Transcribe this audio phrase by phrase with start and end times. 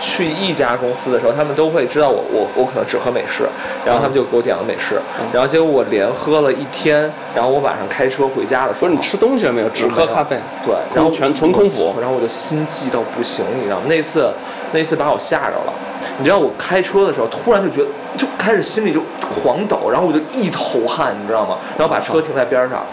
[0.00, 3.44] 去一家公司的时候，他们都会知道我我我可能只喝美式，
[3.84, 5.00] 然后他们就给我点了美式，
[5.32, 9.68] 然后结果我连喝了一天，然后我晚上开车回家的时候，不是你吃东西了没有？
[9.70, 10.36] 只喝咖啡。
[10.64, 13.82] 对，然后全纯空腹，然后我就心悸到不行，你知道吗？
[13.86, 14.32] 那次
[14.72, 15.72] 那次把我吓着了。
[16.18, 19.00] 你知道我开车的时候，突然就觉得就开始心里就
[19.42, 21.56] 狂抖，然后我就一头汗，你知道吗？
[21.76, 22.84] 然后把车停在边上。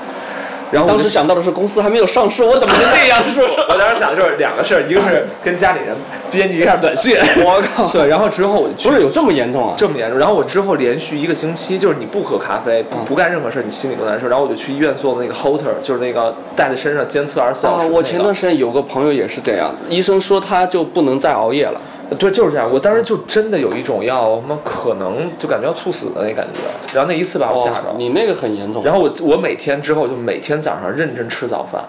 [0.74, 3.20] 然后当时想到的是公司还没有上市，我怎么能这样？
[3.28, 3.54] 是不是？
[3.70, 5.96] 我当时想的就是两个事儿，一个是跟家里人
[6.32, 7.16] 编辑一下短信。
[7.38, 7.88] 我靠！
[7.94, 9.76] 对，然后之后我就不是有这么严重啊？
[9.78, 10.18] 这么严重。
[10.18, 14.28] 然后我之后连续一个星期，就是你不喝咖啡，不不干任何事儿，你心里都难受。
[14.28, 17.86] 然后我就去医院做的那个 Holter，就是那个带在身上监测二十四小时。
[17.86, 21.80] 啊，我前段时间有个朋友也是这样，医生说他就不能再熬夜了。
[22.18, 22.70] 对，就是这样。
[22.72, 26.60] 我当时就真的有一种要什么可能就感觉要猝死的那感觉，
[26.94, 27.94] 然后那一次把我吓着。
[27.98, 28.84] 你那个很严重。
[28.84, 31.84] 然后我我每天之后就每天早上认真吃早饭。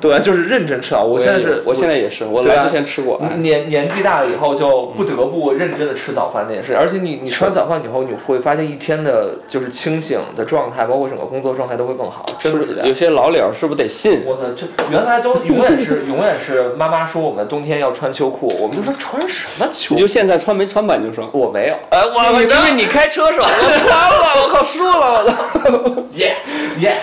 [0.00, 1.02] 对，就是认真吃啊！
[1.02, 3.20] 我现在是，我现在也是，我来之前吃过。
[3.38, 6.76] 年年纪大了以后，就不得不认真的吃早饭这件事。
[6.76, 12.24] 而且你你吃完早饭以后，你会发现一天的就是清醒的状态，包括整个工作状态都会更好。
[12.38, 12.88] 真的是这样。
[12.88, 14.22] 有些老脸是不是得信？
[14.26, 19.94] 我操，这原来都永远是永远是妈妈说我们冬天要穿秋裤，我们就说穿什么秋？
[19.94, 20.96] 你就现在穿没穿吧？
[20.96, 21.74] 你就说我没有。
[21.90, 23.48] 哎，我因为你开车是吧？
[23.48, 26.02] 我穿了，我靠，输了，我操！
[26.14, 26.36] 耶
[26.80, 26.98] 耶。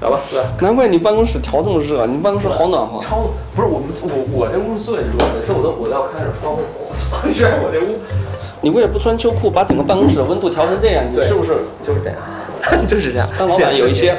[0.00, 0.40] 走吧，对。
[0.60, 3.00] 难怪你办公室调这么热，你办公室好暖和。
[3.00, 6.60] 超不是我们，我我这屋是最热，每次我都我都要开着窗户。
[6.88, 7.28] 我操！
[7.28, 7.98] 居然我这屋，
[8.60, 12.86] 你为了不穿秋裤，把整个办公室的温度调成这样，你是不是就是这样？
[12.86, 13.28] 就是这样。
[13.38, 14.14] 当老板有一些。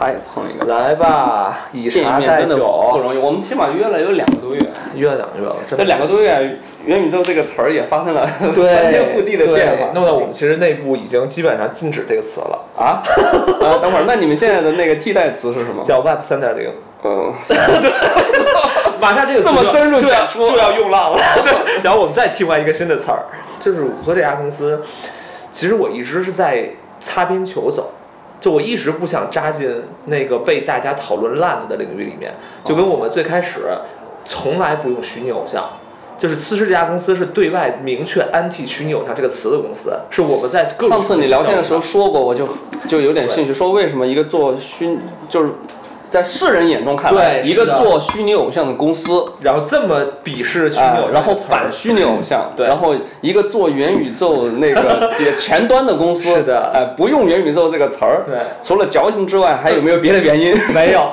[0.00, 3.18] 他也碰一个，来吧，以茶代酒，不容易。
[3.18, 4.60] 我们起码约了有两个多月，
[4.94, 5.54] 约了两个月了。
[5.68, 8.54] 这两个多月，元宇宙这个词儿也发生了 翻
[8.90, 9.92] 天覆地的变化。
[9.92, 13.02] 弄得我们其实内部已经基本上禁止这个词了啊！
[13.60, 15.84] 啊，等会儿，那你们现在的那个替代词是什么？
[15.84, 16.72] 叫 Web 三点零。
[17.04, 17.34] 嗯，
[18.98, 21.18] 马上这个这么深入浅出就要用烂了。
[21.44, 21.52] 对，
[21.84, 23.20] 然后我们再替换一个新的词儿，
[23.60, 24.80] 就是我做这家公司，
[25.52, 26.70] 其实我一直是在
[27.00, 27.90] 擦边球走。
[28.40, 29.70] 就我一直不想扎进
[30.06, 32.34] 那个被大家讨论烂了的领域里面，
[32.64, 33.60] 就跟我们最开始
[34.24, 35.68] 从来不用虚拟偶像，
[36.18, 42.48] 就是思思这家公司是对外明确安替虚拟偶像这个词的公司，是我们在上次你聊天的时候说过，我就
[42.86, 45.50] 就有点兴趣，说为什么一个做虚就是。
[46.10, 60.52] 在世人眼中看来，一个做虚拟偶像的公司，然后这么鄙视虚拟偶像，然后反虚拟偶像，然后一个做元宇宙那个 前端的公司，是的，哎，不用元宇宙这个词儿，对，除了矫情之外，还有没有别的原因？
[60.74, 61.08] 没有，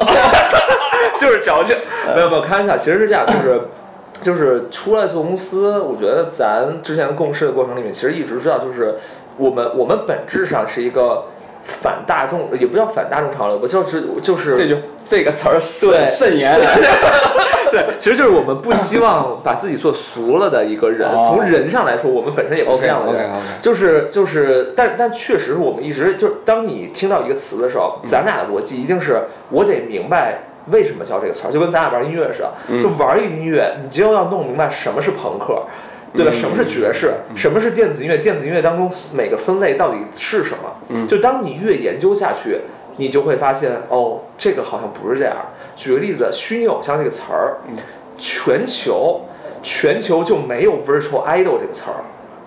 [1.20, 1.76] 就是矫情。
[2.16, 3.62] 没有没有，开玩笑，其实是这样，就是
[4.20, 8.96] 就是出来做公司，我觉得咱之前共事的过程里面，其实一直知道，就是
[9.38, 11.26] 我们我们本质上是一个。
[11.68, 16.08] 反大众也不叫反大众潮流，吧就是就是这就这个词儿对。
[16.08, 16.58] 慎言，
[17.70, 21.08] 对，其实就是我们不希望把自己做俗了的一个人。
[21.24, 23.30] 从人上来说，我们本身也不是这样的人，
[23.62, 35.64] 就是就是，但但确实是我们一直就是，当你听到一个词的时候，咱俩的逻辑一定是我得明白为什么叫这个词儿，就跟咱俩玩音乐似的，就玩一个音乐，你就要弄明白什么是朋克。
[36.14, 36.32] 对吧？
[36.32, 37.14] 什么是爵士？
[37.36, 38.18] 什么是电子音乐？
[38.18, 41.08] 电子音乐当中每个分类到底是什么？
[41.08, 42.62] 就当你越研究下去，
[42.96, 45.36] 你就会发现，哦，这个好像不是这样。
[45.76, 47.58] 举个例子，虚拟偶像这个词儿，
[48.18, 49.22] 全球
[49.62, 52.02] 全球就没有 virtual idol 这个词儿。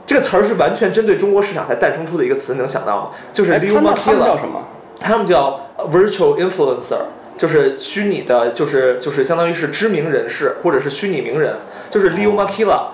[0.04, 3.10] 这个词儿是完全针对中国市场才诞生出的一个词，你能想到吗？
[3.32, 3.94] 就是 Lil Makila。
[3.94, 4.62] 他们叫什么？
[4.98, 5.60] 他们叫
[5.92, 7.03] virtual influencer，
[7.38, 11.54] 就是虚拟的，就是就是相当于是知名人士或者是虚拟名人，
[11.88, 12.87] 就是 Lil Makila。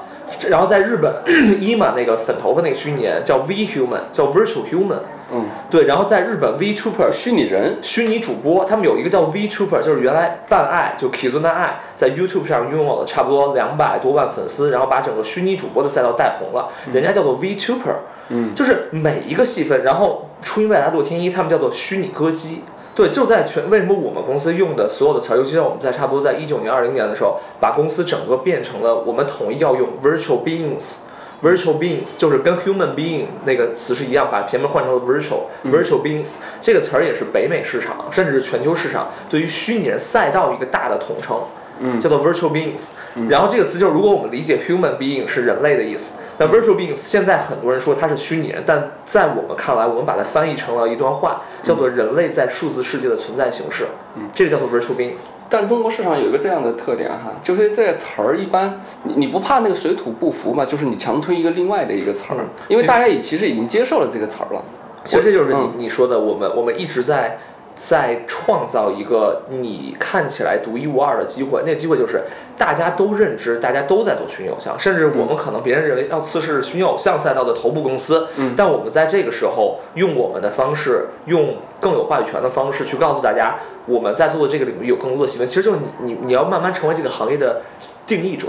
[0.49, 1.13] 然后在日本
[1.61, 5.01] ，ema 那个粉头发那个虚拟人叫 V Human，叫 Virtual Human。
[5.33, 5.87] 嗯，对。
[5.87, 16.69] 然后在日本，VTuber 虚拟人、虚拟主播，他们有一个叫 VTuber，就是原来半爱就 Kizuna 爱在 YouTube 上拥有了差不多两百多万粉丝，然后把整个虚拟主播的赛道带红了。
[16.93, 17.97] 人家叫做 VTuber。
[18.29, 22.63] 嗯，就是每一个细分，然后初音未来、洛天依，他们叫做虚拟歌姬。
[22.97, 42.87] 对，就在全为什么我们公司用的所有的词儿，尤其是我们在差不多在一九年、二零年的时候，把公司整个变成了我们统一要用 virtual beings，virtual beings 就是跟 human being 那个词是一样，把前面换成了 virtual，virtual beings 这个词儿也是北美市场甚至是全球市场对于虚拟人赛道一个大的统称，叫做 virtual beings。
[43.29, 46.15] 然后这个词就是如果我们理解 human being 是人类的意思。
[46.39, 53.87] 但 virtual beings 现在很多人说它是虚拟人，但在我们看来，我们把它翻译成了一段话，叫做人类在数字世界的存在形式。
[54.17, 55.31] 嗯，这个叫做 virtual beings。
[55.49, 60.65] 但中国市场有一个这样的特点哈，就是这个词儿一般，你你不怕那个水土不服嘛？
[60.65, 64.63] 就是你强推一个另外的一个词儿，因为大家也其实已经接受了这个词儿了。
[65.05, 67.39] 其实这就是你你说的，我们我们一直在。
[67.79, 72.23] 在创造一个你看起来独一无二的机会，那个机会就是
[72.57, 83.57] 大家都认知，大家都在做虚拟偶像，甚至我们可能别人认为要次是虚拟偶像赛道的头部公司，嗯，但我们在这个时候用我们的方式，用更有话语权的方式去告诉大家，
[83.87, 85.47] 我们在做的这个领域有更多的细分。
[85.47, 87.61] 其实就是你你你要慢慢成为这个行业的
[88.07, 88.49] 定义者，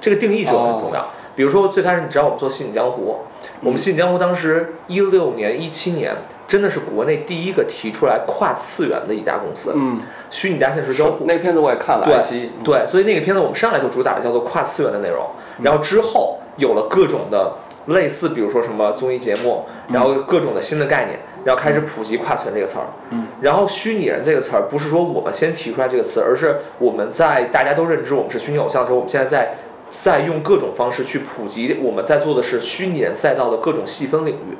[0.00, 1.06] 这个定义者很重要。
[1.36, 3.18] 比如说最开始你知道我们做《戏影江湖》，
[3.60, 6.16] 我们《戏影江湖》当时一六年、一七年。
[6.46, 9.98] 真的是国内第一个提出来跨次元的一家公司，嗯，
[10.30, 11.24] 虚拟加现实交互。
[11.24, 15.24] 那个片子我也看了，对对，所以那个片子我们上来就主打的叫做跨次元的内容，
[15.62, 17.54] 然后之后有了各种的
[17.86, 29.54] 类似，比如说什么综艺节目，然后各种的新的概念，然后开始普及跨次元这个词儿，嗯，然后虚拟人这个词儿不是说我们先提出来这个词，而是我们在大家都认知我们是虚拟偶像的时候，我们现在在
[29.90, 34.56] 在用各种方式去普及我们在做的是虚拟人赛道的各种细分领域。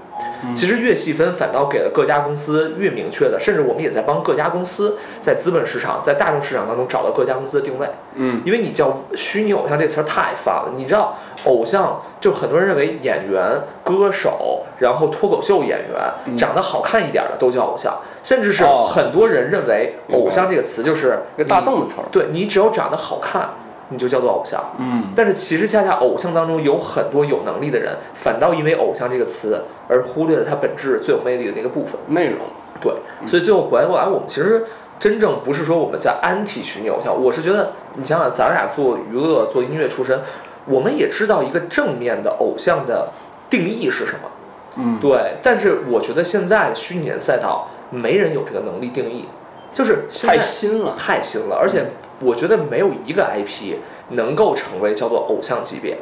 [0.55, 7.89] 其实越细分，反倒给了各家公司越明确的，甚至我们也在帮各家公司在资本市场、在大众市场当中找到各家公司的定位。
[8.15, 22.05] 嗯，因为你叫虚拟偶像这词儿太泛了，你知道，偶像就很多人认为演员、歌手，然后脱口秀演员长得好看一点的都叫偶像，甚至是很多人认为偶像这个词就是一个大众的词儿。
[22.11, 23.49] 对你只有长得好看。
[23.93, 32.39] 你就叫做偶像，嗯，但是其实恰恰偶像当中有很多有能力的人，反倒因为偶像这个词而忽略了它本质最有魅力的那个部分内容。
[32.81, 32.93] 对，
[33.27, 34.65] 所以最后回来过来，我们其实
[34.99, 40.21] 真正不是说我们叫安体虚拟偶像，我是觉得你想想，咱俩做娱乐、做音乐出身，
[40.65, 43.11] 我们也知道一个正面的偶像的
[43.51, 44.31] 定义是什么，
[44.77, 45.35] 嗯，对。
[45.43, 49.27] 但是我觉得现在虚拟赛道没人有这个能力定义，
[49.75, 51.85] 就是太新了，太新了，而且。
[52.23, 53.77] 我觉得没有一个 IP
[54.11, 55.99] 能够成为叫做偶像级别，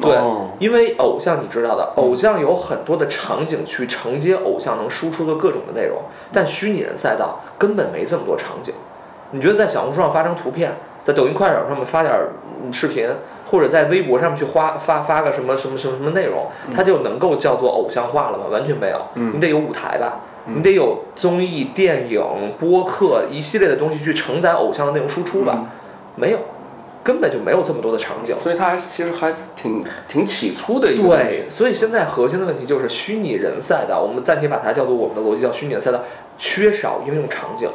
[0.00, 0.16] 对，
[0.58, 5.98] 因为偶像你知道的，偶像有很多的场景去承接偶像能输出的各种的内容，
[6.32, 8.72] 但虚拟人赛道根本没这么多场景。
[9.32, 10.72] 你觉得在小红书上发张图片，
[11.04, 12.14] 在抖音、快手上面发点
[12.72, 13.06] 视频，
[13.50, 18.44] 或者在微博上面去发发发个什么什么什么什么内容，它就能够叫做偶像化了吗？
[18.50, 20.20] 完全没有，你得有舞台吧。
[20.54, 22.22] 你得有综艺、电影、
[22.58, 25.66] 播客一系列的东西去承载偶像的内容输出吧？
[26.16, 26.38] 没有，
[27.04, 28.34] 根本就没有这么多的场景。
[28.38, 36.00] 所以它其实还是挺挺起初的一个对，所以现在核心的问题就是虚拟人赛道，我们暂且把它叫做我们的逻辑叫虚拟的赛道，
[36.38, 37.68] 缺少应用场景，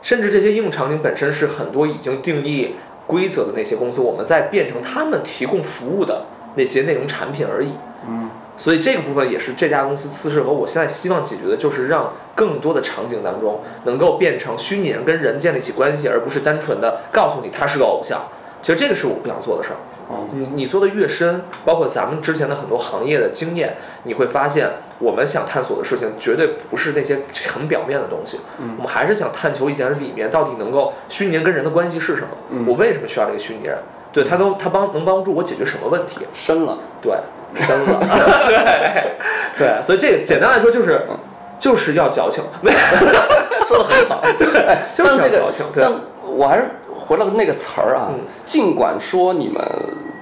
[0.00, 2.76] 甚至这些应用场景本身是很多已经定义
[3.06, 6.22] 规则的那些公司，我们在变成他们提供服务的
[6.54, 7.72] 那些内容产品而已。
[8.08, 8.21] 嗯。
[8.56, 18.22] 所以这个部分也是这家公司次世和我现在希望解决的，就是让更多的场景当中能够变成虚拟人跟人建立起关系，而不是单纯的告诉你他是个偶像。
[18.60, 19.76] 其实这个是我不想做的事儿。
[20.34, 28.38] 你你做的越深，包括咱们之前的很多行业的经验，你会发现我们想探索的事情绝对不是那些很表面的东西。
[28.60, 32.28] 嗯我们还是想探求一点里面到底能够虚拟人跟人的关系是什么。
[32.50, 33.78] 嗯我为什么需要这个虚拟人？
[34.12, 36.18] 对他跟他帮能帮助我解决什么问题？
[36.34, 37.14] 深了，对。
[37.54, 38.00] 深了，
[38.46, 39.16] 对
[39.58, 41.06] 对，所以这个简单来说就是，
[41.58, 42.42] 就是要矫情，
[43.66, 45.66] 说的很好， 对，就是要矫情。
[45.74, 45.92] 但
[46.24, 46.70] 我还是
[47.06, 48.10] 回了那个词儿啊，
[48.44, 49.62] 尽管说你们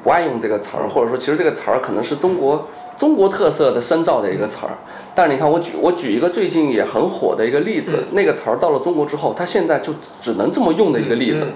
[0.03, 4.73] 不爱用这个词儿，或者说其实这个词儿可能是中国中国特色的深造的一个词儿，
[5.15, 11.47] 但是你看我举我举一个最近也很火的一个例子，那个词儿到了中国之后，它现在就只能这么用的一个例子，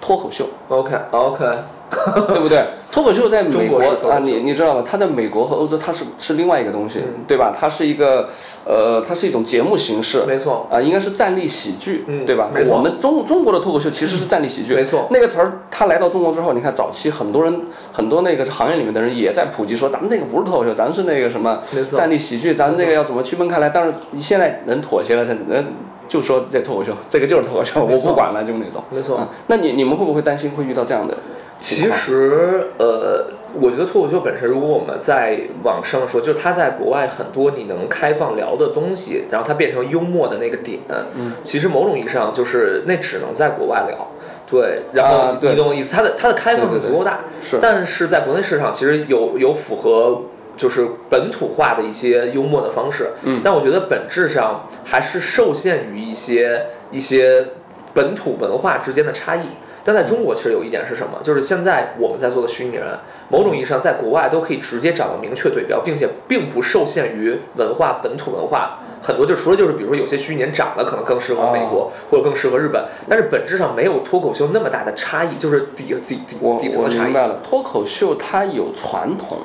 [0.00, 0.46] 脱口秀。
[0.68, 1.44] OK OK。
[2.32, 2.66] 对不对？
[2.90, 3.78] 脱口秀在美国
[4.10, 4.82] 啊，你你知道吗？
[4.84, 7.52] 它在美国和欧洲，它是是另外一个东西，对吧？
[7.54, 8.28] 它是一个，
[8.64, 12.50] 呃，它是一种节目形式，没错啊，应该是站立喜剧，对吧？
[12.68, 15.06] 我们中中国的脱口秀其实是站立喜剧，没错。
[15.10, 21.60] 那个词儿它来到中国之后，你看早期很多人，很多那个行业里面的人也在普及说，咱们这个不是脱口秀，咱是那个什么
[21.92, 23.68] 站立喜剧，咱这个要怎么区分开来？
[23.68, 25.64] 但是你现在人妥协了，人
[26.08, 28.82] 就说这脱口秀，这个就是脱口秀，我不管了，就那种。
[28.90, 29.20] 没错。
[29.48, 31.16] 那你你们会不会担心会遇到这样的？
[31.58, 44.06] 其实，呃，我觉得脱口秀本身，如果我们在网上说，就是它在国外很多你能开放聊的东西，然后它变成幽默的那个点，嗯，其实某种意义上就是那只能在国外聊，
[44.46, 50.22] 对，然后你懂我意思，它的它的开放性足够大，是，但是在国内市场其实有有符合
[50.58, 57.46] 就是本土化的一些幽默的方式，嗯，但我觉得本质上还是受限于一些一些
[57.94, 59.48] 本土文化之间的差异。
[59.86, 61.20] 但在中国，其实有一点是什么？
[61.22, 68.80] 就是现在我们在做的虚拟人，某种意义上，在国外都可以直接找到明确对标，并且并不受限于文化本土文化。
[69.00, 76.98] 很多就除了就是，比如说有些虚拟人长得可能更适合美国，或者更适合日本，但是本质上没有脱口秀那么大的差异，就是底底底底层的差异。
[76.98, 79.38] 我明白了，脱口秀它有传统。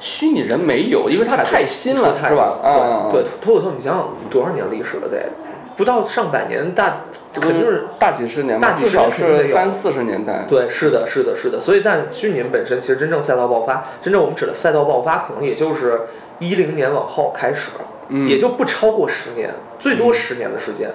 [0.00, 2.58] 虚拟人没有，因为它太新了，是吧？
[2.62, 5.30] 啊，对，脱口秀，你想想多少年历史了得，
[5.76, 7.00] 不到上百年，大
[7.34, 10.44] 肯定是大几十年，大至少是三四十年代。
[10.48, 11.58] 对，是的，是的，是的。
[11.58, 16.02] 所以，但虚拟本身其实真正赛道爆发，真正我们指的赛道爆发，可能也就是
[16.38, 17.70] 一零年往后开始，
[18.28, 20.90] 也就不超过十年，最多十年的时间。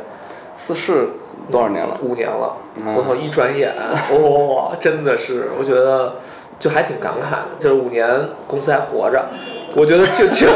[0.55, 1.07] 四世
[1.50, 1.98] 多少年了？
[2.01, 2.57] 五年了。
[2.95, 3.15] 我操！
[3.15, 3.74] 一转眼，
[4.12, 6.15] 哇，真的是，我觉得
[6.59, 7.45] 就还挺感慨的。
[7.57, 9.25] 就是五年公司还活着，
[9.76, 10.48] 我觉得就就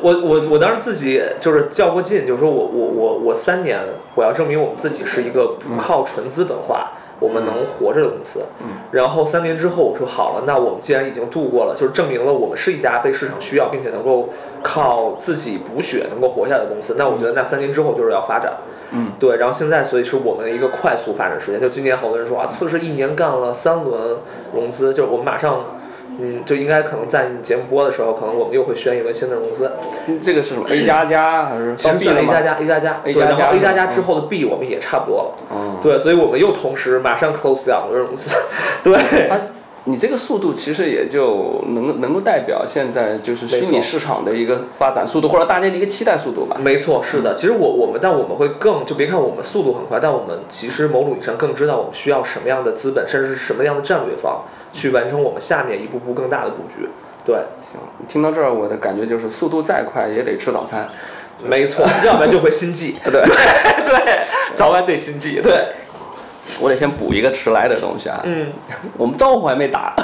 [0.00, 3.80] 我我我当时自己就是较过劲，就是说我我我我三年
[4.14, 8.44] 我要证明我们自己是一个不靠纯资本化，我们能活着的公司。
[8.92, 14.30] 然后三年之后我说好了，那我们既然已经度过了，就是证明了我们是一家被市场需要并且能够
[14.62, 16.94] 靠自己补血能够活下来的公司。
[16.96, 18.52] 那我觉得那三年之后就是要发展。
[18.90, 21.60] 嗯，对，然后现在所以是我们的一个快速发展时间。
[21.60, 24.16] 就今年好多人说啊，次是一年干了三轮
[24.54, 25.77] 融资，就是我们马上，
[26.18, 29.70] 嗯，就应该可能在你节目播的时候，可能我们又会宣一轮新的融资。
[30.22, 31.74] 这个是什么？A 加加还是？
[31.76, 35.36] 其实算 A 加加，A 加加，A 加加，A 加加之后的 B 我们也差不多了。
[35.52, 38.30] 嗯，对，所以我们又同时马上 close 两轮融资。
[38.84, 38.98] 对。
[39.84, 46.58] 你这个速度其实也就能能够代表现在就是虚拟市场的一个发展速度，或者大家的一个期待速度吧。
[46.62, 47.34] 没错，是的。
[47.34, 56.88] 其实我我们但我们会更就别看我们速度很快，但我们其实某种意义上更知道我们需要什么样的资本，甚至是什么样的战略方去完成我们下面一步步更大的布局。
[57.26, 60.88] 对，行，听到这儿我的感觉就是速度再快也得吃早餐。
[61.44, 62.96] 没错，要不然就会心悸。
[63.04, 64.20] 对 对，
[64.54, 65.40] 早晚得心悸。
[65.40, 65.66] 对。
[66.60, 68.20] 我得先补一个迟来的东西啊。
[68.24, 68.46] 嗯，
[68.96, 69.94] 我们招呼还没打。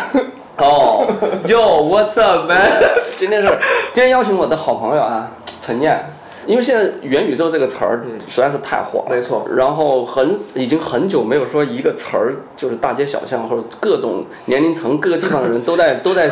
[0.58, 1.04] 哦
[1.48, 2.70] ，Yo，What's up, man？
[3.16, 3.48] 今天是
[3.90, 6.04] 今天邀请我的好朋友啊，陈燕。
[6.46, 9.14] 因为现在元宇宙这个词儿实在是太火了。
[9.14, 9.46] 没错。
[9.54, 16.30] 然后很已经很久没有说一个词儿，就是大街小巷或者各种年龄层各个地方的人都在 都在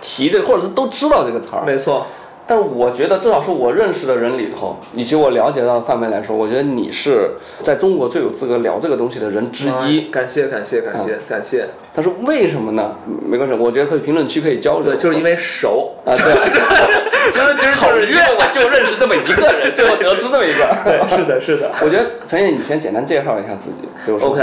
[0.00, 1.64] 提这个，或者是都知道这个词儿。
[1.66, 2.06] 没错。
[2.50, 10.08] 但是我觉得，至少是我认识的人里头，以及我了解到的范围来说，我觉得你是在中国最有资格聊这个东西的人之一。
[10.10, 11.68] 感谢感谢感谢感谢。
[11.92, 12.96] 但是为什么呢？
[13.06, 14.84] 没关系，我觉得可以评论区可以交流。
[14.84, 16.08] 对，就是因为熟啊。
[16.16, 16.34] 对。
[17.32, 20.66] 其实其实就是因为我就认识这么一个人， 最后得出这么一个。
[20.84, 21.70] 对，是的，是的。
[21.84, 23.88] 我觉得陈烨，你先简单介绍一下自己。
[24.24, 24.42] OK。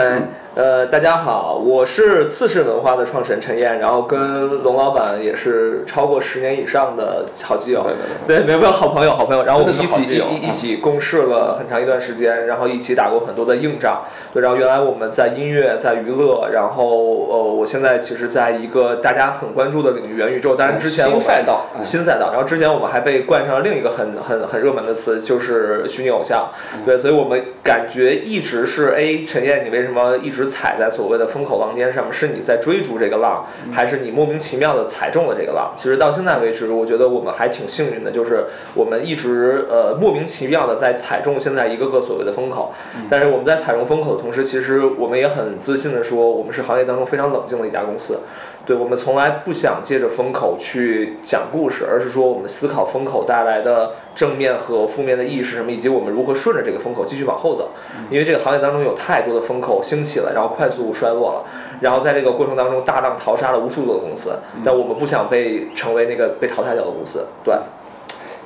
[0.55, 7.91] 呃，大家好，我是次世文化的创始人陈燕，然后跟龙老板也是超过十年以上的好基友，对
[8.25, 16.87] 对对，没有没有好朋友，好朋友，然后我们一起一一起共事了很长一段时间，然后一起打过很多的硬仗，对，然后原来我们在音乐，在娱乐，然后
[17.27, 26.49] 呃，我现在其实在一个大家很关注的领域元宇宙，当然之前新赛道，新赛道，然后之前我们还被冠上了另一个很很很热门的词，就是虚拟偶像，
[26.85, 35.71] 对，所以我们感觉一直是，哎，陈燕，你为什么一直踩在所谓的风口浪尖上面，是你在追逐这个浪，还是你莫名其妙的踩中了这个浪？
[35.75, 42.73] 其实到现在为止，我觉得我们还挺幸运的，就是我们一直呃莫名其妙的在踩中现在一个个所谓的风口。
[43.09, 48.19] 但是我们在踩中风口的同时，其实我们也很自信的说，我们是行业当中非常冷静的一家公司。
[48.65, 57.69] 对我们从来不想借着风口去讲故事，而是说我们思考风口带来的正面和负面的意义是什么，以及我们如何顺着这个风口继续往后走。
[58.09, 61.45] 因为这个行业当中有太多的风口兴起了，然后快速衰落了，
[61.79, 67.25] 然后在这个过程当中大浪淘沙了无数多的公司，但我们不想被成为那个被淘汰掉的公司。
[67.43, 67.53] 对。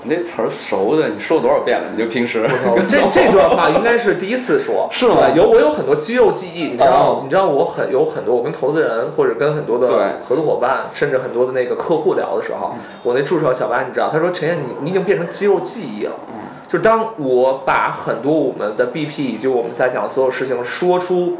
[0.03, 1.87] 你那词儿熟的，你说多少遍了？
[1.91, 2.47] 你就平时
[2.87, 5.29] 这这段话应该是第一次说，是吗？
[5.35, 7.19] 有我有很多肌肉记忆，你知道？
[7.21, 9.87] 你知道我很有很多，我跟投资人或者跟很多的
[10.23, 14.09] 合作伙伴，甚至很多的那个客户聊的时候，我那助手小白，你知道？
[14.09, 21.37] 他说：“陈燕，你你已经变成肌肉记忆了。”嗯，就当我把很多我们的 BP 以及我们在讲的所有事情说出，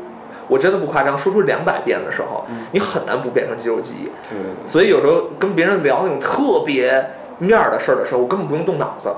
[0.50, 4.06] 我真的不夸张，说出两百遍的时候，你很难不变成肌肉记忆。
[4.30, 4.38] 对。
[4.68, 7.12] 所以有时候跟别人聊那种特别。
[7.40, 9.10] 面儿的事儿的时候，我根本不用动脑子。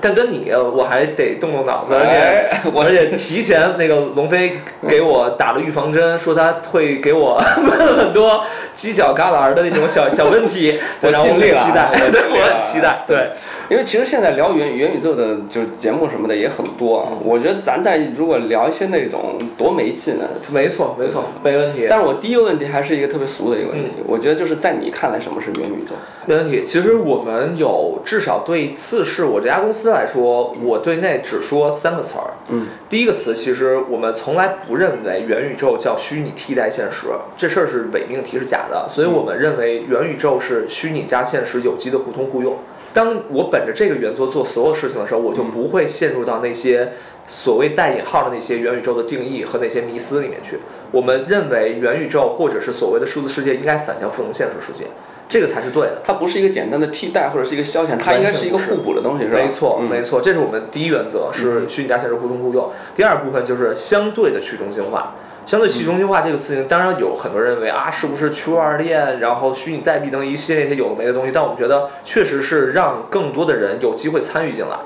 [0.00, 8.44] 但跟你我还得动动脑子，而且 而且提前那个龙飞给我打了预防针，说他会给我 问很多
[8.76, 13.30] 犄角旮旯的那种小 小问题，我尽力期待，对，我很期待，对，
[13.70, 21.86] 因为其实现在聊元元宇宙的就是节目什么的也很多啊，我觉得咱在如果聊一些那种多没劲啊，没错没错，没问题。
[21.88, 25.94] 但是我第一个问题还是一个特别俗的一个问题，我觉得就是在你看来什么是元宇宙？
[26.26, 26.64] 没问题。
[26.66, 30.54] 其实我们有至少对次是我这家公司来说。
[30.62, 32.34] 我对内只说三个词儿。
[32.48, 38.86] 嗯，第一个词，其实我们从来不认为元宇宙叫虚拟替代现实，这事儿是伪命题，是假的。
[38.88, 42.56] 所以我们认为元宇宙是虚拟加现实有机的互通互用。
[42.92, 46.92] 当我本着这个原则做所有事情的时候，我就不会陷入到那些
[47.26, 50.58] 所谓带引号的那些元宇宙的定义和那些迷思里面去。
[50.92, 54.86] 我们认为元宇宙或者是所谓的数字世界应该反向赋能现实世界。
[55.28, 56.00] 这个才是对的。
[56.04, 59.36] 它不是一个简单的替代或者是一个消遣，它应该是一个互补的东西，是吧？
[59.36, 62.70] 没错，没错，这是我们第一原则，是虚拟加现实互通互用。
[62.94, 65.14] 第二部分就是相对的去中心化。
[65.44, 71.30] 相对去中心化这个事情，当然有很多人认为啊，是不是区块链，然后虚拟代币等一系列些有的没的东西？
[71.32, 74.76] 但我们觉得，确实是让更多的人有机会参与进来，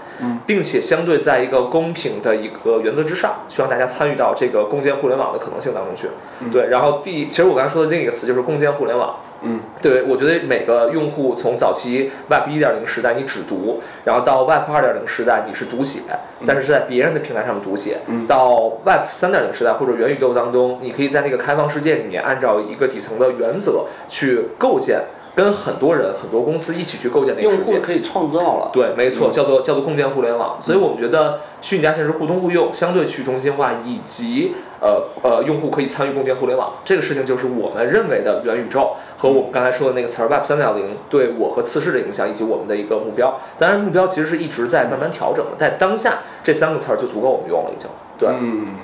[0.46, 6.08] 并且相对在一个公平的一个原则之上，希望大家参与到这个共建互联网的可能性当中去。
[6.50, 9.16] 对，然后第，其实我刚才说的另一个词就是共建互联网。
[9.42, 16.00] 嗯，对，我觉得每个用户从早期 Web 一点零时代你只读，然后到 Web 二点零时代你是读写，
[16.46, 17.98] 但是是在别人的平台上面读写，
[18.28, 25.00] 到 Web 三点零时代或者元宇宙当中，你可以在那个开放世界里面按照一个底层的原则去构建。
[25.40, 28.68] 跟很多人、很多公司一起去构建的一个世界，可以创造了。
[28.74, 30.60] 对，没错，叫做叫做共建互联网。
[30.60, 43.40] 所以我们觉得虚拟加现实互通互用，相对去中心化，以及呃呃用户可以参与共建互联网，这个事情就是我们认为的元宇宙和我们刚才说的那个词儿 Web 三点零对我和次世的影响，以及我们的一个目标。
[43.56, 47.88] 当然，目标其实是一直在慢慢调整的，在当下这三个词儿就足够我们用了，已经。
[48.18, 48.74] 对，嗯，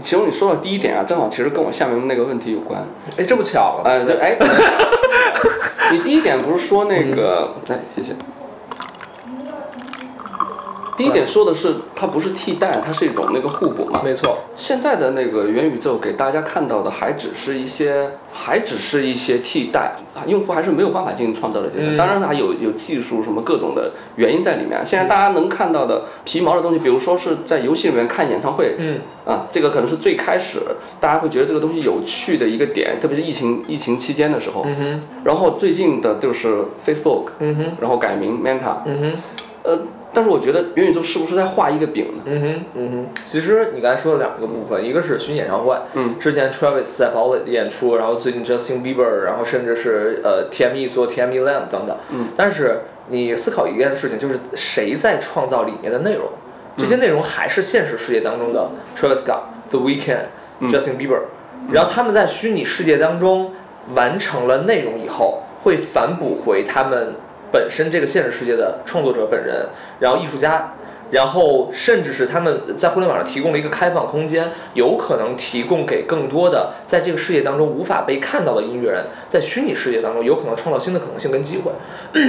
[0.00, 2.86] 其实你说到第一点啊，正好其实跟我下面那个问题有关。
[3.16, 3.80] 哎，这么巧？
[3.84, 4.38] 哎，对，哎。
[5.92, 7.54] 你第一点不是说那个？
[7.68, 8.14] 哎，谢谢。
[10.96, 14.00] 第一点说的是，它不是替代，它是一种那个互补嘛。
[14.04, 14.38] 没错。
[14.54, 19.96] 现在的那个元宇宙给大家看到的，还只是一些，还只是一些替代，
[20.26, 21.96] 用户还是没有办法进行创造的阶段。
[21.96, 24.80] 当然还有有技术什么各种的原因在里面。
[24.86, 30.60] 现在大家能看到的皮毛的东西，比如说是在游戏里面看演唱会，嗯，啊，这个可能是最开始
[31.00, 34.62] 大家会觉得这个东西有趣的一个点，特别是疫情疫情期间的时候。
[34.64, 35.00] 嗯哼。
[35.24, 39.12] 然后最近的就是 Facebook，嗯哼，然后改名 Meta，嗯哼，
[39.64, 39.78] 呃。
[40.14, 42.22] 但是我觉得元宇宙是不是在画一个饼呢？
[42.26, 43.22] 嗯哼，嗯哼。
[43.24, 52.28] 其实你刚才说的两个部分，一个是虚拟演唱会，嗯，之前 Travis 在堡垒演出，然后最近 Justin Bieber，然后甚至是呃 TME 做 TME Land 等等，嗯。
[52.36, 56.28] 但是你思考一件事情，就是谁在创造里面的内容？
[56.76, 61.20] 这些内容还是现实世界当中的 Travis Scott、The Weeknd、Justin Bieber，
[61.72, 63.52] 然后他们在虚拟世界当中
[63.94, 67.14] 完成了内容以后，会反哺回他们。
[67.52, 69.66] 本身这个现实世界的创作者本人，
[70.00, 70.74] 然后艺术家，
[71.10, 81.70] 然后甚至是他们在互联网上提供了一个开放空间，有可能提供给更多的在这个世界当中无法被看到的音乐人，在虚拟世界当中有可能创造新的可能性跟机会。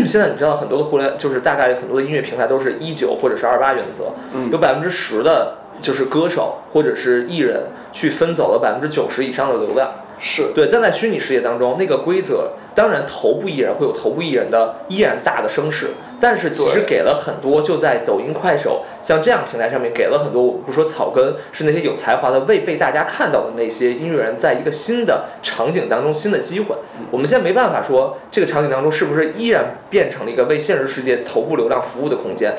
[0.05, 4.11] 现在你知道很多的互联，就是大概很多的音乐平台都是一九或者是二八原则，
[4.51, 9.91] 有百分之十的就是歌手或者是艺人去分走了百分之九十以上的流量。
[10.17, 26.75] 是对，但在虚拟世界当中，那个规则当然头部艺人会有头部艺人的依然大的声势，但是其实给了很多就在抖音、快手像这样平台上面给了很多，我们不说草根，是那些有才华的未被大家看到的那些音乐人，在一个新的场景当中新的机会。
[27.09, 32.53] 我们现在没办法说这个场景当中是不是依然变成了一个为现实世界头部流量服务的空间。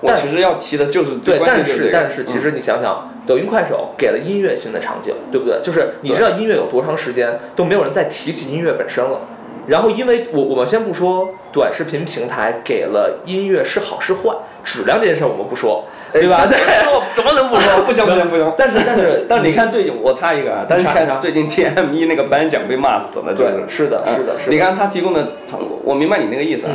[0.00, 5.60] 我其实要提的就是对，但是但是其实你想想，抖音、快手给了音乐新的场景，对不对？
[5.62, 9.20] 就是你知道音乐有多长时间都没有人再提起音乐本身了。
[9.66, 14.34] 然后因为我我们先不说短视频平台给了音乐是好是坏，
[14.64, 16.46] 质量这件事我们不说，对吧？
[16.48, 17.82] 说怎么能不说？
[17.86, 18.52] 不行不行不行！
[18.56, 24.52] 但是但是 但是你看最近我插一个啊，但是你看最近 TME 那个颁奖被骂死了，对，是的是的是的。
[24.52, 26.66] 你看他提供的场，我明白你那个意思，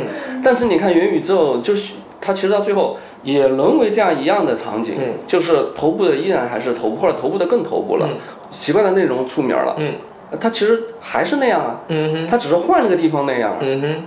[0.42, 1.94] 但是你看元宇宙就是。
[2.18, 8.08] 它其实到最后也沦为这样一样的场景，就是头部的依然还是头部，或者头部的更头部了。
[8.50, 9.76] 奇怪的内容出名了，
[10.40, 13.56] 它其实还是那样啊，嗯它只是换了个地方那样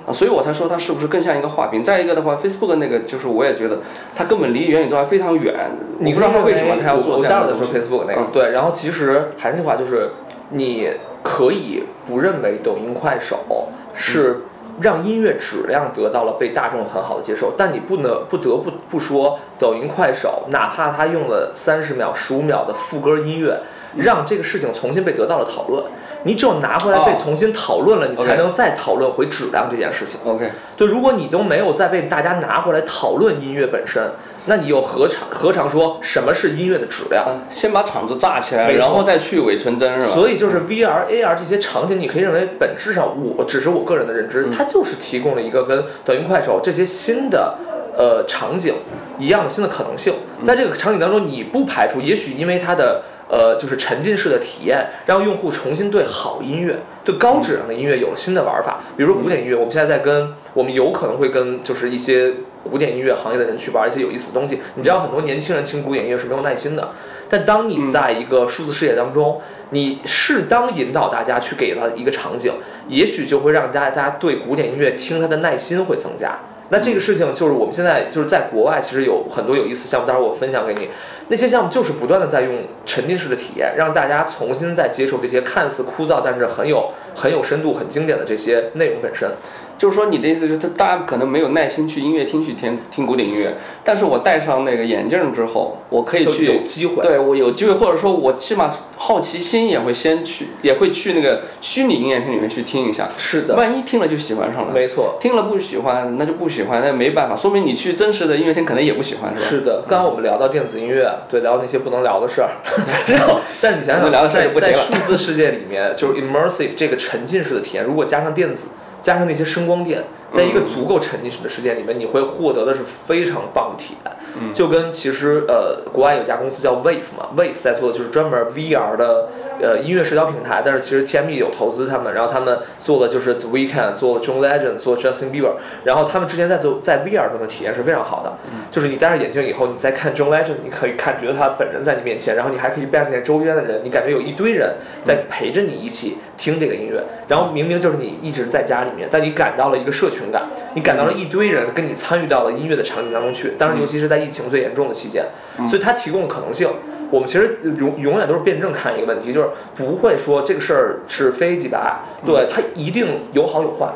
[0.06, 1.84] 啊，所以我才说它是不是更像一个画饼。
[1.84, 3.80] 再一个的话，Facebook 那个就是我也觉得
[4.16, 5.54] 它根本离元宇宙还非常远。
[6.00, 10.10] 你不知道他为什么他要做这样的说 Facebook 那个对，然后其实还是那话，就是
[10.50, 10.90] 你
[11.24, 14.42] 可以不认为抖音、快手是。
[14.82, 23.60] 让音乐质量得到了被大众很好的接受，但你不能不得不不说，抖音、快手，哪怕它用了三十秒、十五秒的副歌音乐，
[23.98, 25.84] 让这个事情重新被得到了讨论。
[26.24, 30.20] 你只有拿回来被重新讨论了，你才能再讨论回质量这件事情。
[30.26, 34.12] OK，对，如果你都没有再被大家拿回来讨论音乐本身。
[34.46, 37.24] 那你又何尝何尝说什么是音乐的质量？
[37.52, 40.14] 先把场子炸起来，然后再去伪纯真，是吧？
[40.14, 47.54] 所以就是 VR、AR 这些场景，你可以认为本质上，我只是我个人的认知，它就是提供了一个跟抖音、快手这些新的
[47.96, 48.74] 呃场景
[49.20, 50.16] 一样的新的可能性。
[50.44, 53.04] 在这个场景当中，你不排除，也许因为它的。
[53.30, 58.80] 呃，就是沉浸式的体验，让用户重新对好音乐、对高质量的音乐有了新的玩法。
[58.98, 64.60] 比如说古典音乐，我们现在在跟我们有可能会跟就是一些古典音乐行业的人去玩一些有意思的东西。
[64.74, 66.90] 你知道很多年轻人听古典音乐是没有耐心的，
[67.30, 69.40] 但当你在一个数字世界当中，
[69.70, 72.54] 你适当引导大家去给他一个场景，
[72.88, 76.40] 也许就会让大家大家对古典音乐听它的耐心会增加。
[76.72, 80.90] 那这个事情就是我们现在就是在国外，其实有很多有意思项目，待会儿我分享给你。
[81.30, 82.52] 那些项目就是不断的在用
[82.86, 89.32] 沉浸式的体验，让大家重新再接受这些看似枯燥，但是很有很有深度、很经典的这些内容本身。
[89.78, 103.08] 就是说，你的意思就是，他大家可能没有耐心去音乐厅去听听古典音乐，但是我戴上那个眼镜之后，我可以去有机会，对我有机会，或者说我起码好奇心也会先去，也会去那个虚拟音乐厅里面去听一下。
[103.16, 109.48] 是的，万一听了就喜欢上了，没错，听了不喜欢那就不喜欢，那没办法，说明你去真实的音乐厅可能也不喜欢，是吧？
[109.50, 112.50] 是的，刚刚我们聊到电子音乐，对，聊那些不能聊的事儿，
[113.12, 118.70] 然后， 但你想想，在在数字世界里面，就是 immersive 这个沉浸式的体验，如果加上电子，
[119.02, 120.04] 加上那些声光电。
[120.32, 124.14] 在一个足够沉浸式的世界里面，你会获得的是非常棒的体验。
[124.54, 130.62] 就跟其实呃，国外有家公司叫 Wave 嘛，Wave 在做的就是专门 VR 的呃音乐社交平台。
[130.64, 135.54] 但是其实 TME 有投资他们，然后他们做的就是 The Weeknd，做了 John Legend，做 Justin Bieber。
[135.84, 138.32] 然后他们之前在做在 VR 中的体验是非常好的，
[138.70, 147.04] 就是你戴上眼镜以后，你再看 John Legend，你可以看觉得他本人在你面前，然后你还可以扮演周边的人，你感觉有一堆人在陪着你一起听这个音乐。
[147.28, 150.19] 然后明明就是你一直在家里面，但你感到了一个社群。
[150.20, 155.26] 群感，你感到了一堆人跟你参与到了音乐的场景当中去，当然，尤其是在疫情最严重的期间，
[155.68, 156.70] 所以它提供的可能性，
[157.10, 163.88] 我们其实永永远都是辩证看一个问题，就是不会说这个事儿是非黑即白，对它一定有好有坏，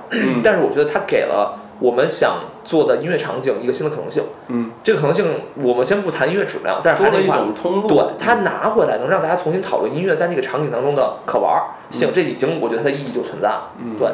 [0.44, 14.10] 但是我觉得它给了我们想做的音乐场景一个新的可能性，嗯，这个可能性我们先不谈音乐质量，但是多了一种通路，对它拿回来能让大家重新讨论音乐在那个场景当中的可玩性，这已经我觉得它的意义就存在了，对。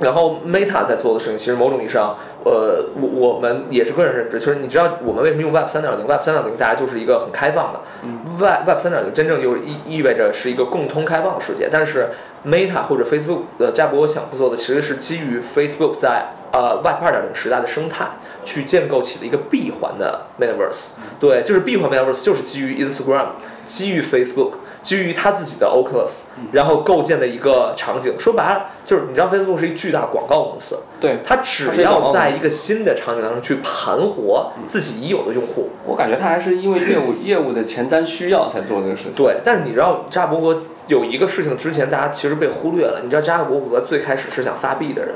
[0.00, 4.38] 然后 Meta 在做的事情，其实某种意义上，呃，我我们也是个人认知。
[4.38, 7.80] 其实你知道我们为什么用 Web 三点零？Web 三点零大家就是一个很开放的
[8.38, 11.68] ，Web Web 三点零真正就意意味着是一个共通开放的世界。
[11.72, 12.10] 但是
[12.46, 18.06] Meta 或者 Facebook 的加博想做的，其实是基于 Facebook 在呃 Web 二点零时代的生态
[18.44, 20.88] 去建构起的一个闭环的 Metaverse。
[21.18, 23.28] 对，就是闭环 Metaverse，就是基于 Instagram，
[23.66, 24.52] 基于 Facebook。
[24.82, 39.12] 基于他自己的 Oculus，然后构建的一个场景，说白了就是你知道 Facebook 是一巨大广告公司，对，它只要在一个新的场景当中去盘活自己已有的用户，我感觉他还是因为业务业务的前瞻需要才做这个事情。
[39.12, 45.14] 对，但是你知道扎克伯格有一个事情之前大家其实被忽略了，你知道扎克伯格最开始是想发币的人，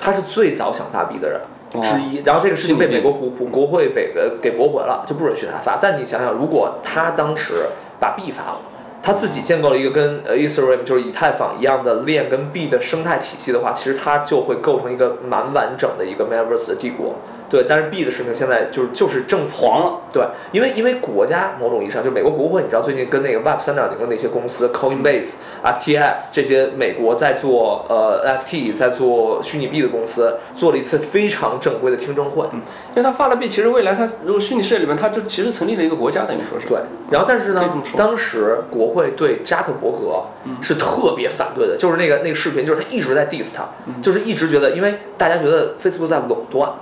[0.00, 1.40] 他是最早想发币的人
[1.82, 5.78] 之一，然后这个事情被美国国国会给呃给驳回了，就不允许他发。
[5.82, 7.66] 但你想想，如果他当时
[8.00, 8.60] 把币发了。
[9.02, 17.16] 他自己建构了一个跟呃 Ethereum 就是以太坊一样的链跟币的生态体系的话，其实它就会构成一个蛮完整的一个 Metaverse 的帝国。
[17.52, 20.00] 对，但是币的事情现在就是就是正黄了。
[20.10, 32.46] 对，因为因为国家某种意义上，就美国国会，你知道最近跟那个 Web 三点零的那些公司，Coinbase、FTX 这些美国在做呃 FT 在做虚拟币的公司，做了一次非常正规的听证会。
[32.52, 32.60] 嗯，
[32.94, 36.66] 因为他发了币，其实未来他如果虚拟世界里面，他就其实成立了一个国家，等于说是。
[36.66, 36.78] 对，
[37.10, 40.24] 然后但是呢，当时国会对扎克伯格
[40.62, 43.68] 是特别反对的，就是那个那个视频，就是他一直在 diss 他，
[44.00, 46.72] 就是一直觉得，因为大家觉得 Facebook 在垄断。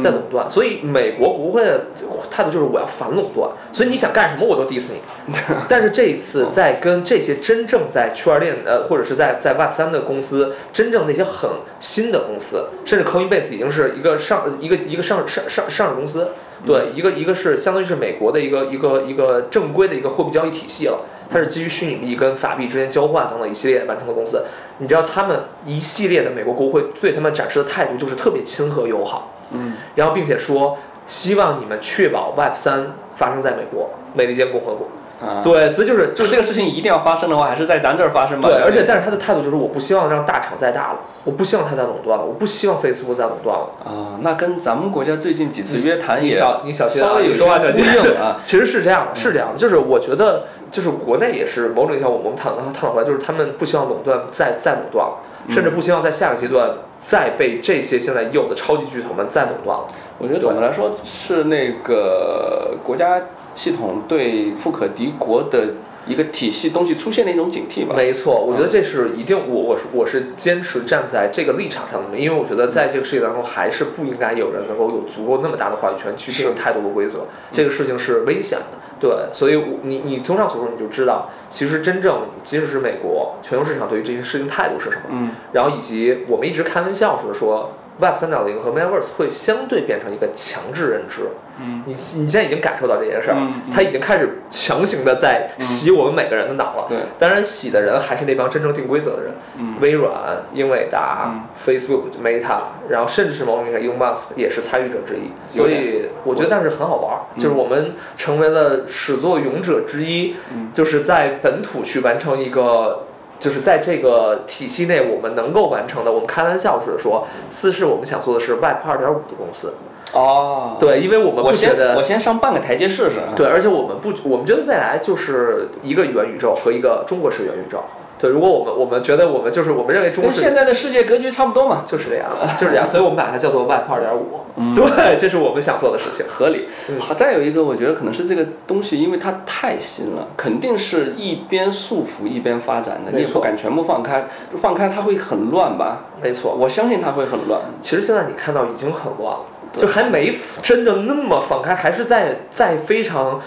[0.00, 1.86] 在垄断，所以美国国会的
[2.30, 5.00] 态度就是我要反垄断，所以你想干什么我都 diss 你。
[5.68, 16.28] 但是这一次在跟这些真正在区块链呃或者是在在 Web 三的公司，真正那些很新的公司，甚至 Coinbase 已经是一个上一个一个上上上上市公司，
[16.66, 24.44] 对，一个一个是相当于是美国的一个一个一个正规的一个货币交易体系了，它是基于虚拟币跟法币之间交换等等一系列完成的公司。
[24.78, 29.32] 你知道他们一系列的美国国会对他们展示的态度就是特别亲和友好。
[29.52, 32.86] 嗯，然后并且说，希望你们确保 Web 三
[33.16, 34.88] 发生在美国美利坚共和国。
[35.20, 38.48] 啊，对，所以就是就这个事情一定要发生的话，还是在咱这儿发生吧。
[38.48, 43.68] 对，而且但是他的态度就是，我不希望让大厂再大了，我不希望他再垄断了，我不希望 Facebook 再垄断了。
[43.84, 47.84] 啊，那跟咱们国家最近几次约谈也小你小心啊，有说话小心
[48.18, 48.38] 啊。
[48.42, 55.18] 其实是这样的，是这样的，就是我觉得就是国内也是某种意义上，我们探讨探讨出来，就是他们不希望垄断再再垄断了，
[55.50, 56.70] 甚至不希望在下个阶段。
[57.00, 59.88] 再被这些现在已有的超级巨头们再垄断了。
[60.18, 63.20] 我觉得总的来说是那个国家
[63.54, 65.74] 系统对富可敌国的
[66.10, 67.94] 一个体系东西出现的一种警惕吧。
[67.96, 77.20] 没错，我觉得这是一定，我我是我是坚持站在这个立场上的，因为我觉得在这个世界当中还是不应该有人能够有足够那么大的话语权去定太多的规则，
[77.52, 78.78] 这个事情是危险的。
[79.00, 85.02] 对，所以你你综上所述，你就知道，其实真正即使是美国全球市场对于这些事情态度是什么。
[85.10, 85.30] 嗯。
[85.52, 91.22] 然后以及我们一直开玩笑似的说，Web 三点零和 Metaverse 会相对变成一个强制认知。
[91.62, 93.36] 嗯，你你现在已经感受到这件事儿，
[93.70, 96.86] 它已经开始强行的在洗我们每个人的脑了。
[96.88, 99.34] 对，当然洗的人还是那帮真正定规则的人。
[99.58, 100.10] 嗯，微软、
[100.54, 105.32] 英伟达、Facebook、Meta，然后甚至是某种意义上 Elon Musk 也是参与者之一。
[105.50, 110.36] 所以我觉得，但是很好玩儿，就是我们成为了始作俑者之一，
[110.72, 113.06] 就是在本土去完成一个。
[113.40, 119.74] 就是在这个体系内，我们能够完成的，我们开玩笑似的说，四是我们想做的是 Web 二点五的公司。
[120.12, 123.20] 哦，对，因为我们不觉得，我先上半个台阶试试。
[123.34, 127.82] 对，而且我们不，我们觉得未来就是一个元宇宙和一个中国式元宇宙。
[128.20, 134.40] 对，如果我们我们觉得我们就是我们认为中跟现在的世界格局差不多嘛，就是这样子，就是这样，所以我们把它叫做 Web 二点五。
[134.74, 136.68] 对，这是我们想做的事情，合理。
[136.98, 144.26] 好，再有一个，我觉得可能是这个东西，因为它太新了，肯定是一边束缚一边发展的，你也不敢全部放开，
[144.60, 146.00] 放开它会很乱吧？
[146.22, 147.58] 没错，我相信它会很乱。
[147.80, 149.44] 其实现在你看到已经很乱了，
[149.80, 153.40] 就还没真的那么放开，还是在在非常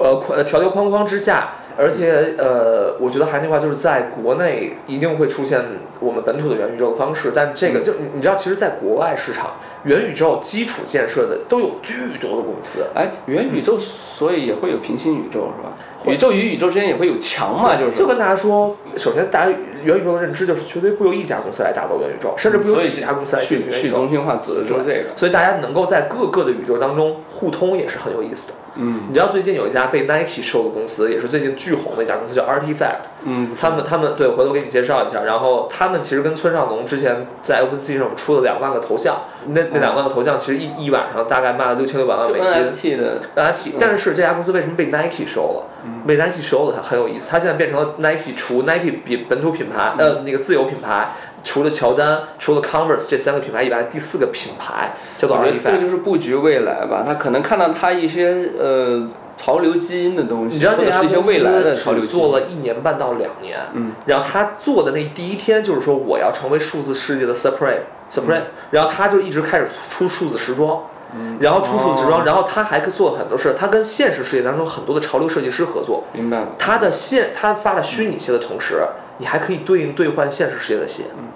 [0.00, 1.54] 呃条条框框之下。
[1.74, 5.64] 而且，呃，我觉得还那句话，就是在国内一定会出现
[6.00, 9.52] 我们本土的元宇宙的方式，但这个就你知道，其实，在国外市场，
[9.84, 12.84] 元宇宙基础建设的都有巨多的公司。
[12.94, 15.72] 哎，元宇宙所以也会有平行宇宙是吧？
[16.04, 17.74] 宇宙与宇宙之间也会有墙嘛？
[17.74, 19.50] 就是就跟大家说，首先大家
[19.82, 25.16] 元宇宙的认知就是绝对不由一家公司来打造元宇宙，甚至不由几家公司来去去中心化指的就是这个。
[25.16, 28.54] 所以大家能够在各个的宇宙当中互通也是很有意思的。
[28.74, 33.04] 嗯，你知道最近有一家被 Nike 收的公司，也是最近巨红的一家公司，叫 Artifact。
[33.24, 35.22] 嗯，他们他们对，回头给你介绍一下。
[35.22, 42.48] 然后他们其实跟村上龙之前在 OpenSea 上出了两万个头像，那那两万个头像其实一一晚上大概卖了六千六百万美金。
[42.48, 45.68] NFT 的 NFT，但是这家公司为什么被 Nike 收了？
[46.06, 47.28] 被 Nike 收了，它很有意思。
[47.30, 51.12] 它现在变成了 Nike 除 Nike 比本土品牌呃那个自有品牌，
[51.44, 55.62] 除了乔丹，除了 Converse 这三个品牌以外，第四个品牌叫做 Artifact。
[55.62, 57.02] 这就是布局未来吧？
[57.04, 59.08] 他可能看到他一些呃。
[59.34, 70.82] 潮流基因的东西，你知道这家公司只做了一年半到两年，嗯，然后他做的那第一天就是说我要成为数字世界的 Supreme，Supreme，然后他就一直开始出数字时装，
[71.16, 76.46] 嗯，然后出数字时装，然后他还做了很多事，他跟现实世界当中很多的潮流设计师合作，明白。
[76.58, 78.82] 他的现他发了虚拟鞋的同时，
[79.22, 81.28] 你还可以对应兑换现实世界的鞋，嗯，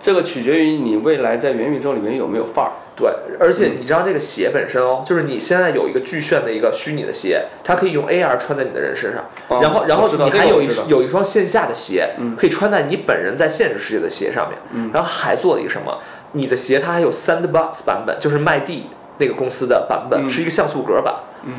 [0.00, 2.72] 这个取决于你未来在元宇宙里面有没有范儿。
[2.96, 9.22] 对，而且你知道这个鞋本身哦，就是你现在有一个巨炫的一个虚拟的鞋，它可以用 AR 穿在你的人身上，
[9.60, 15.98] 然后然后你还有一有一双线下的鞋，可以穿在你本人在现实世界的鞋上面，然后还做了一个什么？
[16.32, 18.86] 你的鞋它还有 Sandbox 版本，就是麦地
[19.18, 21.14] 那个公司的版本，是一个像素格版。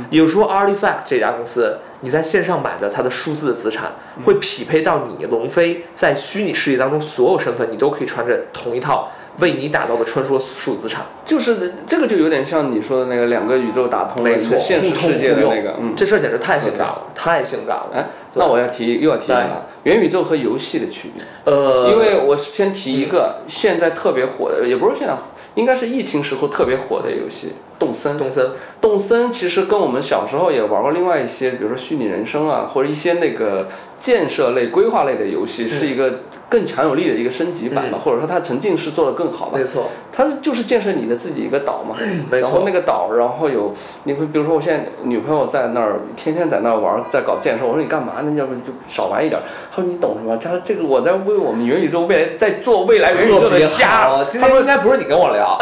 [0.09, 3.91] 也就是说，Artifact 这家公司，你在线上买的它的数字的资产，
[4.23, 9.11] 会匹配到你龙飞在虚拟世界当中所有身份，你都可以穿着同一套。
[9.39, 17.89] 为你打造的穿梭数资产，就是这个就有点像你说的那个两个宇宙打通了没错，现实世界的那个，嗯，这事儿简直太性感了，太性感了。
[17.93, 21.21] 哎，那我要提又要提一个元宇宙和游戏的区别。
[21.43, 25.13] 呃，因为我先提一个现在特别火的，也不是现在，
[25.55, 27.53] 应该是疫情时候特别火的游戏。
[27.77, 39.57] 动森，动森，动森其实跟我们小时候也玩过另外一些，比如说虚拟人生啊，或者一些那个建设类、规划类的游戏，是一个更强有力的一个升级版吧，或者说它沉浸式做的更好吧。
[39.57, 41.95] 没错，它就是建设你的自己一个岛嘛。
[42.31, 42.49] 没错。
[42.49, 47.65] 然后那个岛，然后有你会，比如说我现在女朋友在那儿，天天在那儿玩，在搞建设。
[47.65, 48.31] 我说你干嘛呢？
[48.35, 49.41] 要不就少玩一点。
[49.71, 50.37] 他说你懂什么？
[50.37, 54.23] 他这个我在为我们元宇宙未来在做未来元宇宙的家。
[54.29, 55.57] 今天应该不是你跟我聊。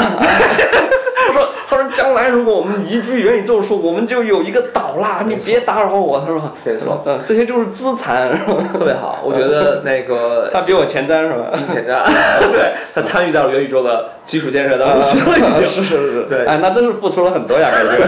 [1.28, 8.30] 他说：“他说将来如果我们移居元宇宙，说我们就有一一个岛啦，你别打扰我。”他说：“没错，嗯，这些就是资产，
[8.74, 9.20] 特别好。
[9.24, 11.50] 我觉得那个 他比我前瞻是吧？
[11.72, 12.04] 前瞻，
[12.52, 18.08] 对，他参与到了元宇宙的基础建设当中去了，已经是是是，对，哎，那真是付出了很多呀，感觉。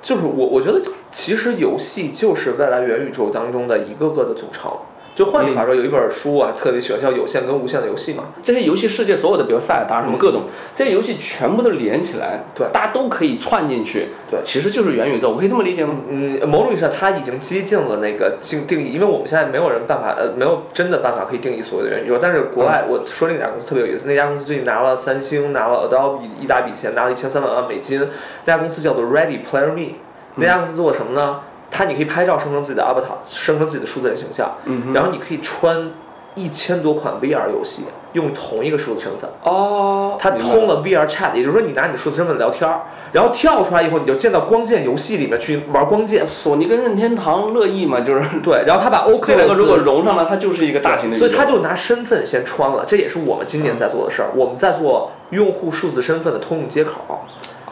[0.00, 4.70] 就是我，我觉得其实游戏就是未来元宇宙当中的一个个的组成。”
[5.14, 8.24] 就换句话说，有一本书啊，特别喜欢叫《有限跟无限的游戏》嘛。
[8.42, 15.94] 这些游戏世界所有的，比如塞尔达什么各种，这些游戏全部都连起来，对，大家都可以串进去，对，其实就是元宇宙，我可以这么理解吗？
[16.08, 22.18] 嗯，某种意义上，它已经接近了那个定定义，因为我们现在没有人办法，呃，没有真的办法可以定义所谓的元宇宙。
[22.20, 28.00] 但是国外，我说那家公司特别有意思，那家公司最近拿了三星，拿了 Adobe 一大笔钱，拿了一千三百万美金。
[28.44, 29.94] 那家公司叫做 Ready Player Me，
[30.34, 31.40] 那家公司做什么呢？
[31.70, 34.52] 它你可以拍照生成自己的 avatar，生成自己的数字人形象，
[34.92, 35.90] 然后你可以穿
[36.34, 39.30] 一千多款 VR 游戏，用同一个数字身份。
[39.42, 40.16] 哦。
[40.18, 46.26] 它通了 VR Chat，也就是说你拿你的数字身份聊天儿，然后跳出来以后你就见到光剑游戏里面去玩光剑。
[46.26, 51.18] 索尼跟任天堂乐意嘛，就是 对，然后他把 OK 这个如果融上了，它就是一个大型的。
[51.18, 54.28] 所以他就拿身份先穿了，这也是我们今年在做的事儿。
[54.34, 57.24] 我们在做用户数字身份的通用接口。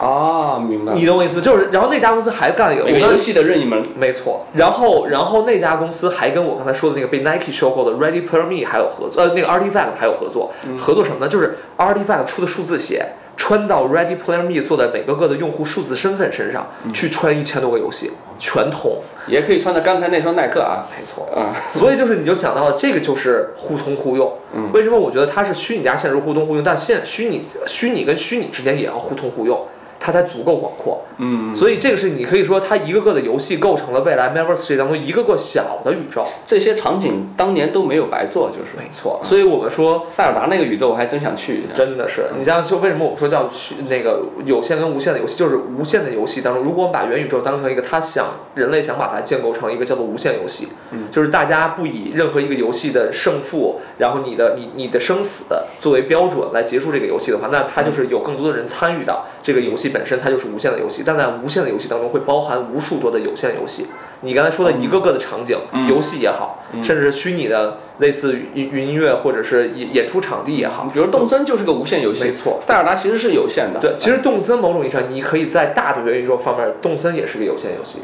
[0.03, 0.93] 啊，明白。
[0.93, 1.41] 你懂我意思吗？
[1.41, 3.81] 就是，然后那家公司还干了一个每个游戏的任意门。
[3.97, 4.45] 没错。
[4.53, 10.51] 然后，然后那家公司还跟我刚才说的那个被 Nike 收购的 Ready Player Me 还有合作，呃，那个 Artifact 还有合作。
[10.77, 11.27] 合作什么呢？
[11.27, 13.05] 就是 Artifact 出的数字鞋。
[13.35, 24.31] 穿到 Ready Player Me 做在每个个的用户数字身份身上，去穿一千多个游戏，全通，也可以穿到刚才那双耐克啊，没错，啊，所以就是你就想到了这个就是互通互用。
[24.71, 29.59] 为什么我觉得它是虚拟加现实互通互用，但现虚拟虚拟跟虚拟之间也要互通互用。
[30.05, 36.21] 它才足够广阔，嗯，所以这个是你可以说，它一个个的游戏构成了未来 Metaverse 世界当中一个个小的宇宙。
[36.45, 39.21] 这些场景当年都没有白做，就是没错。
[39.23, 41.73] 所以我们说塞尔达那个宇宙，我还真想去一下。
[41.73, 55.45] 真的是，你像就为什么我们说叫去那个有限跟无限的游戏，就是无限的游戏当中，如果我们把元宇宙当成一个，他想人类想把它建构成一个叫做无限游戏，嗯，就是大家不以任何一个游戏的胜负，然后你的你你的生死
[55.79, 60.73] 作为标准来结束这个游戏的话，那它就是有更多的人参与到这个游戏本身，它就是无限的。
[60.83, 63.85] 游戏，但在无限的游戏当中会包含无数多的有限游戏。
[64.21, 72.25] 你刚才说的一个个的场景，游戏也好，甚至虚拟的类似云云音乐或者是演演出场地也好，比如动森就是个无限游戏。
[72.25, 73.79] 没错，塞尔达其实是有限的。
[73.79, 77.99] 对，其实动森某种意义上，你可以在大的元宇宙方面，动森也是个有限游戏。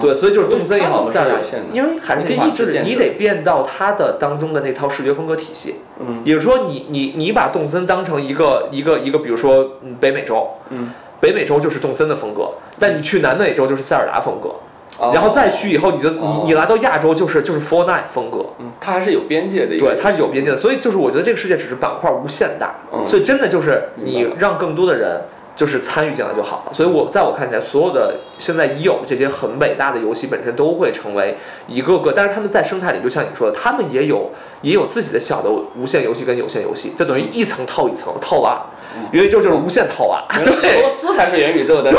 [0.00, 1.40] 对，所以就是动森也好，塞尔达，
[1.72, 5.76] 因为还是那话，就是你得变到它的当中的那套视觉风格体系。
[6.00, 10.48] 嗯，也就是说，你你你把动森当成一个一个一个，比如说北美洲。
[10.68, 10.90] 嗯。
[11.20, 14.54] 北美洲就是动森的风格，但你去南美洲就是塞尔达风格，
[15.12, 22.74] 然后再去以后，你就你你来到亚洲就是就是 f o r n i t e 风格，嗯，它还是有边界的，对，它是有边界的，所以就是我觉得这个世界只是板块无限大，
[23.06, 25.20] 所以真的就是你让更多的人
[25.60, 26.72] 就是参与进来就好了。
[26.72, 31.36] 所以我在我看起来，所有的现在已有的这些很伟大的游戏本身都会成为
[31.68, 34.30] 一个个，但是他们在生态里，就像你说的，他们也有
[34.62, 38.64] 也有自己的小的无限游戏跟有限游戏，就等于一层套一层套娃。
[39.12, 41.92] 元宇宙就是无限套娃，对，俄罗斯才是元宇宙的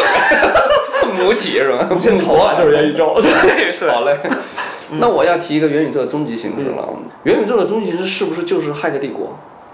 [1.15, 1.88] 母体是吧？
[1.91, 3.88] 无限套娃 就是元宇宙，对，是。
[3.91, 4.17] 好嘞，
[5.00, 6.89] 那我要提一个元宇宙的终极形式了。
[7.26, 9.28] 元宇宙的终极形式是不是就是《骇客帝国》？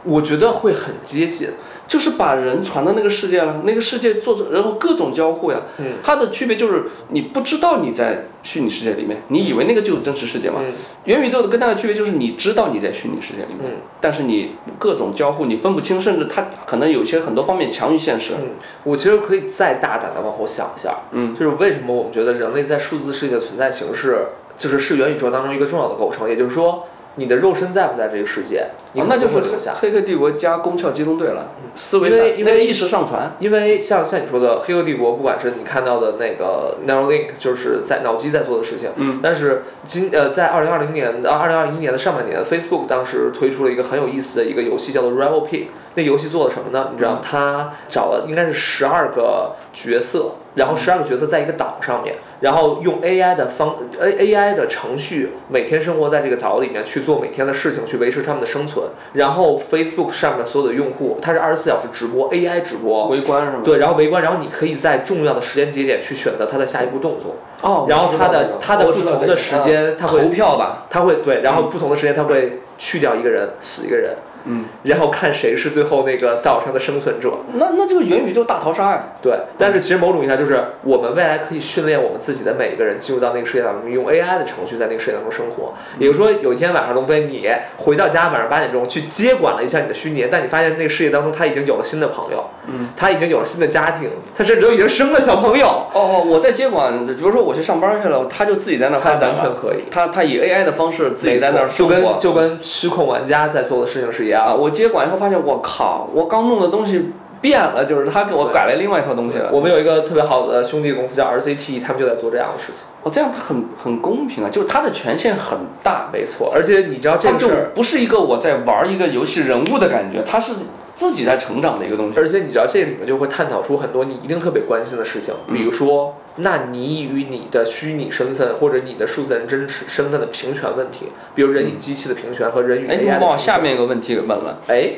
[0.03, 1.49] 我觉得会很接近。
[1.87, 5.61] 就是把人传到那个世界了，那个世界做然后各种交互呀。
[5.77, 5.93] 嗯。
[6.03, 10.59] 它的区别就是你不知道你在虚拟世界里面，你以为那个就是真实世界嘛？
[10.59, 10.73] 嗯。
[11.05, 13.71] 元宇宙的更大的区别就是你知道你在虚拟世界里面，嗯。
[14.01, 18.33] 但是你各种交互你分不清，甚至它可能有些很多方面强于现实。
[18.37, 18.49] 嗯。
[18.83, 24.25] 我其实可以再大胆的往后想一下，嗯，就是为什么我们觉得人类在数字世界的存在形式，
[24.57, 26.83] 就是是元宇宙当中一个重要的构成，也就是说。
[27.17, 28.67] 你的肉身在不在这个世界？
[28.93, 31.51] 那就是留下黑客帝国加攻壳机动队了。
[31.75, 38.89] 思维因为因为意识上传，因为像像你说的黑客帝国，不管是你看到的那个 Neuralink，就是在脑机在做的事情。
[38.95, 39.19] 嗯。
[39.21, 45.69] 但是今呃，在二零二零年的二零二一年的上半年，Facebook 当时推出了一个很有意思的一个游戏，叫做 Rival P。
[45.95, 46.89] 那游戏做了什么呢？
[46.93, 50.31] 你知道，他找了应该是十二个角色。
[50.57, 58.87] 然后十二个角色在一个岛上面，然后用 AI 的方 A AI 的程序每天生活在这个岛里面去做每天的事情，去维持他们的生存。
[59.13, 63.61] 然后 Facebook 上面所有的用户，它是二十四小时直播 AI 直播，围观是吗？
[63.63, 67.35] 对，然后围观，然后你可以在重要的时间节点去选择它的下一步动作。
[67.61, 70.87] 哦，然后它的它的不同的时间，它会投票吧？
[70.89, 74.15] 它会对，然后不同的时间它会去掉一个人，死一个人。
[74.47, 77.33] 嗯，然后看谁是最后那个岛上的生存者。
[77.53, 79.03] 那那这个元宇宙大逃杀呀？
[79.21, 85.73] 对，但是其实某种意义上就是我们未来可以训练我们自己的每一个人进入到那个世界当中，用 AI 的程序在那个世界当中生活。
[85.99, 95.67] 也就是说，有一天晚上，龙飞你回到家，晚上八点钟去接管了一下你的虚拟，但你发现那个世界当中他已经有了新的朋友，嗯，他已经有了新的家庭，他甚至都已经生了小朋友。
[95.93, 99.83] 哦哦，我在接管，比如说我去上班去了，他就自己在那发展完全可以。
[99.91, 104.36] 他他以 AI 的方式自己在那生活，就跟就跟失控玩家在做的事情是一样。
[104.57, 105.17] 我接管以后。
[105.17, 109.49] 发现我靠，我刚弄的东西变了，就是他给我改了另外一套东西了。
[109.51, 112.83] 我们有一个特别好的兄弟公司叫 RCT，他们就在做这样的事情。
[113.01, 116.07] 哦，这样他很很公平啊，就是他的权限很大。
[116.13, 120.53] 没错，而且你知道这个就不是一个我在玩一个游戏人物的感觉，他是
[120.97, 122.19] 自己在成长的一个东西。
[122.19, 126.15] 而且你知道这里面就会探讨出很多你一定特别关心的事情，比如说。
[126.39, 133.19] 那你与你的虚拟身份或者你的数字人真实身份的平权问题，比如人与机器的平权和人与 AI 的平权。
[133.19, 134.55] 哎，我下面一个问题给问问。
[134.67, 134.93] 哎，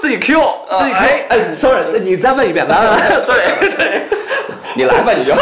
[0.00, 0.98] 自己 Q，自己 Q。
[1.28, 3.42] 哎，sorry，你再问一遍，来来来，sorry，
[3.76, 4.00] 对，
[4.74, 5.34] 你来吧，你就。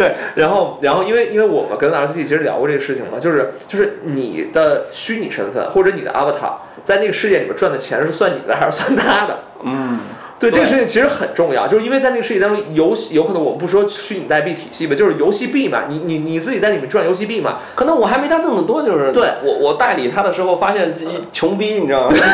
[0.00, 9.38] 对，然后，然后，因为，因为我们跟 RCT 其实聊过这个事情嘛，就是，就是你的虚拟身份或者你的 Avatar 在那个世界里面赚的钱是算你的还是算他的？
[9.64, 9.98] 嗯。
[10.40, 20.90] 对这个事情其实很重要，就是因为在那个世界当中，游戏有可能我们不说虚拟代币体系吧，就是游戏币嘛，你你你自己在里面赚游戏币嘛，可能我还没他挣得多，就是对我我代理他的时候发现
[21.30, 22.16] 穷逼，你知道吗？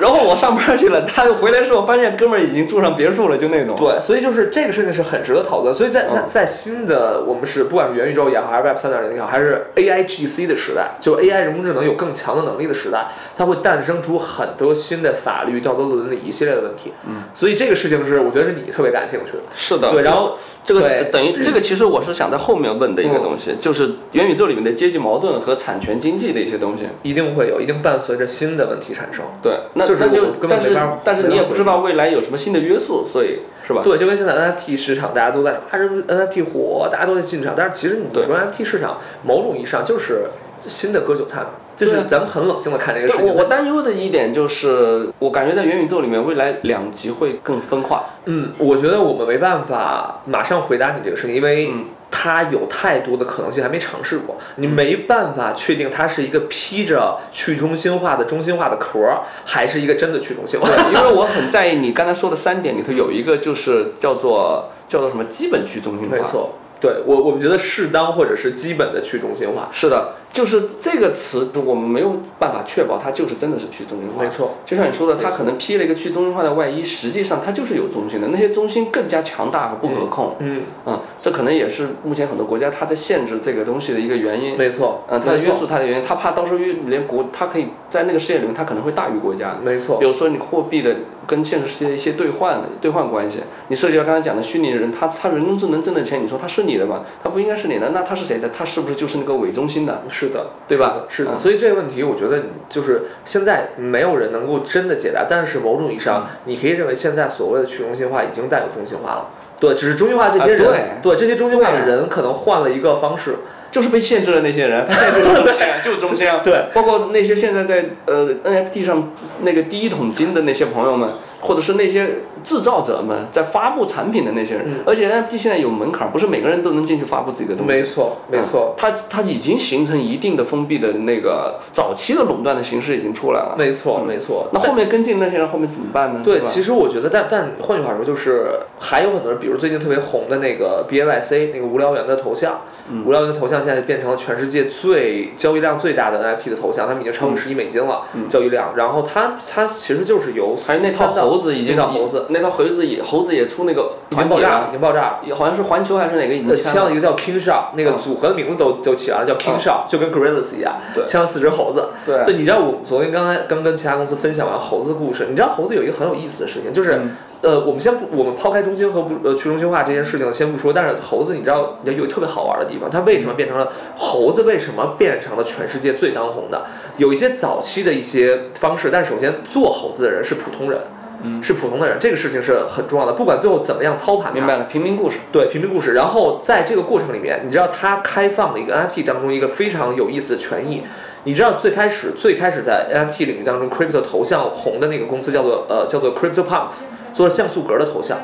[0.00, 3.76] 然后我上班去了，他又回来时候发现哥们儿已经住上别墅了，就那种。
[3.76, 5.72] 对，所以就是这个事情是很值得讨论。
[5.72, 13.06] 所以在在在新的我们是不管是元宇宙也好，还是 Web 三点零也好，还是 AI GC 的时代，就 AI 人工智能有更强的能力的时代，
[13.36, 16.92] 它会诞生出很多新的法律、道德伦理一系列的问题。
[17.06, 19.42] 嗯，所以这个事情是我觉得是你特别感兴趣的。
[19.56, 19.90] 是的。
[19.90, 29.24] 对，然后这个等于这个其实我是想在后面问的一个东西，就是元宇宙里面的阶级矛盾和产权经济的一些东西，一定会有，一定伴随着新的问题产生。
[29.42, 33.82] 对，那那就但是但是你也不知道未来有什么新的约束，所以是吧？
[33.82, 40.26] 对，就跟现在 NFT 市场，大家都在说啊，这 NFT 火，大家都在进场，但是其实你说 NFT 市场，某种意义上就是
[40.68, 41.48] 新的割韭菜嘛。
[41.76, 43.26] 就是咱们很冷静的看这个事情。
[43.26, 48.04] 我我担忧的一点就是，我感觉在元宇宙里面，未来两极会更分化。
[48.26, 51.72] 嗯，我觉得我们没办法马上回答你这个事情，因为
[52.10, 58.98] 它有太多的可能性还没尝试过，你没办法确定它是一个披着去中心化的中心化的壳，
[59.44, 60.68] 还是一个真的去中心化。
[60.92, 66.16] 因为我很在意你刚才说的三点里头有一个就是叫做叫做什么基本去中心化。
[66.16, 66.52] 没错。
[66.82, 69.68] 对我，我们觉得适当或者是基本的去中心化。
[69.70, 74.24] 是的，就是这个词，我们没有办法确保它就是真的是去中心化。
[74.24, 78.26] 没错，就像你说的，它可能披了一个去中心化的外衣，实际上它就是有中心的。
[78.32, 80.34] 那些中心更加强大和不可控。
[80.40, 84.58] 嗯嗯，这可能也是目前很多国家它在限制这个东西的一个原因。
[84.58, 89.56] 没错，嗯，它在约束它的原因，它怕到时候连国，它可以在那个世界里面，它可能会大于国家。
[89.62, 90.96] 没错，比如说你货币的
[91.28, 97.02] 跟现实世界一些兑换兑换关系，你涉及到刚才讲的虚拟人，他他人工智能挣的钱，你说他是你的嘛？
[97.22, 97.52] 他不应该。
[97.62, 98.48] 是你的，那他是谁的？
[98.48, 100.02] 他是不是就是那个伪中心的？
[100.08, 101.04] 是的，对吧？
[101.08, 101.36] 是的。
[101.36, 105.26] 所以这个问题，我觉得就是现在没有人能够真的解答。
[105.30, 109.28] 但是某种意义上，你可以认为现在所谓的去中心化已经带有中心化了。
[109.60, 113.36] 对，只是中心化这些人，对这些中心化的人可能换了一个方式。
[113.72, 116.40] 就是被限制的那些人，他现在就是 中心，就是中心啊。
[116.44, 119.10] 对，包括那些现在在呃 NFT 上
[119.40, 121.10] 那个第一桶金的那些朋友们，
[121.40, 122.06] 或者是那些
[122.44, 124.66] 制造者们在发布产品的那些人。
[124.84, 127.72] 而且 NFT 现在有门槛，不是每个人都能进去发布自己的东西。
[127.72, 128.74] 没错，没错。
[128.76, 133.56] 它它已经形成一定的封闭的那个早期的垄断的形式已经出来了。
[133.56, 134.46] 没错，没错。
[134.52, 136.20] 那后面跟进那些人后面怎么办呢？
[136.22, 142.60] 对，其实我觉得，但但换句话说，就是还有很多人，比如最近特别红的那个 BAYC 那个无聊猿的头像。
[143.06, 148.74] 无聊猿的头像现在变成了全世界最交易量最大的 NFT 的头像，他们已经超过十亿美金了交易量。
[148.76, 152.26] 然后它它其实就是由还有那套猴子已经那套猴子。
[152.30, 160.74] 那套猴子也猴子也出那个已经爆炸已经爆炸，好像是环球还是哪个已经签了一个叫 King Shark，那个组合的名字都都起来了，叫 King Shark，就跟 Gorillas 一样，
[161.06, 161.88] 签了四只猴子。
[162.04, 167.00] 对，你知道我昨天刚才刚跟其他公司分享完猴子的故事，你知道猴子有一个很有意思的事情，就是。
[167.42, 174.42] 呃，我们先不，我们抛开中心和不呃去中心化这件事情先不说，但是猴子，你知道有特别好玩的地方，它为什么变成了猴子？
[174.44, 176.64] 为什么变成了全世界最当红的？
[176.98, 180.80] 有一些早期的一些方式，但首先做猴子的人是普通人，
[181.24, 183.12] 嗯，是普通的人，这个事情是很重要的。
[183.12, 185.94] 不管最后怎么样操盘，明白了，平民故事，对，平民故事。
[185.94, 190.84] 然后在这个过程里面，你知道它开放了一个 NFT 当中一个非常有意思的权益。
[191.24, 196.82] 你知道最开始最开始在 NFT 领域当中，Crypto 头像红的那个公司叫做呃叫做 Crypto Punks。
[197.12, 198.18] 做了像素格的头像，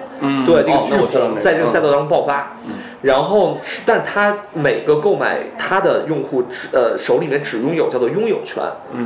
[0.47, 2.57] 对那个巨红，在这个赛道当中爆发。
[3.01, 8.61] 然后，但他每个购买他的用户只呃手里面只拥有叫做拥有权，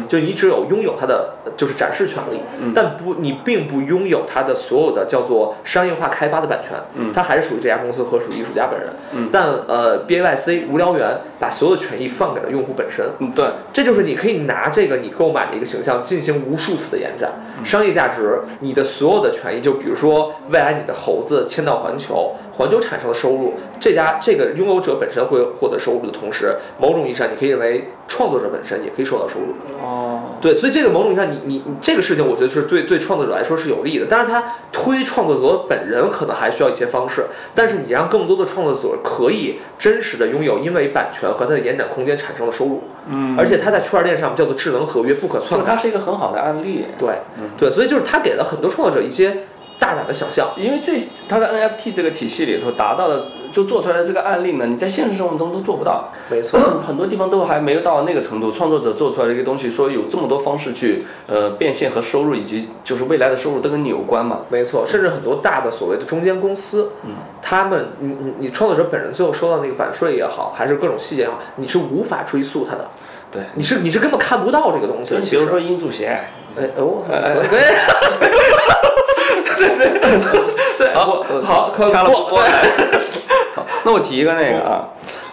[0.08, 2.40] 就你只有拥有他的就是展示权利，
[2.74, 6.78] 但不你并不拥有他的所有的叫做商业化开发的版权，
[7.12, 9.28] 它还是属于这家公司和属于艺术家本人。
[9.30, 13.04] 但呃 B A Y C 无聊猿把所有的权益放给了用户本身，
[13.34, 17.30] 对，这就是你可以拿这个你购买的一个形象进行无数次的延展，
[17.62, 19.71] 商业价值，你的所有的权益就。
[19.74, 29.54] 比如说，未来你的猴子迁到环球，环球产生的收入，这家这个拥有者本身会获得收入的同时，某种意义上你可以认为创作者本身也可以受到收入。
[29.82, 34.06] 哦，对，所以这个某种意义上，你你你这个事情，我觉得是对对创作者来说是有利的。
[34.08, 42.82] 但是他推创作者本人可能还需要一些方式，但是你让更多的创作者可以真实的拥有因为版权和它的延展空间产生的收入。
[43.08, 45.66] 嗯，而且它在区块链上叫做智能合约，不可篡改。
[45.66, 46.86] 它是一个很好的案例。
[46.98, 47.18] 对，
[47.56, 49.38] 对，所以就是它给了很多创作者一些。
[49.82, 50.92] 大胆的想象，因为这
[51.28, 56.12] 它的 NFT 这个体系里头达到的，就做出来的这个案例呢，你在现实生活中都做不到。
[56.30, 56.56] 没错，
[56.86, 58.52] 很多地方都还没有到那个程度。
[58.52, 64.42] 创作者做出来的一个东西，说有这么多方式去呃变现和收入，以及就是未来的收入都跟你有关嘛。
[64.48, 72.86] 没错，甚至很多大的所谓的中间公司，嗯，他们你你你创作者本人最后收到那个版税也好，还是各种细节也好，你是无法追溯他的。
[73.32, 75.18] 对，你是你是根本看不到这个东西。
[75.28, 76.20] 比如说音助鞋，
[76.56, 77.02] 哎哦，
[79.34, 79.68] 对。
[79.68, 80.00] 对对
[80.78, 82.36] 对， 好，好，掐了不
[83.54, 84.88] 好， 那我提一个那个啊，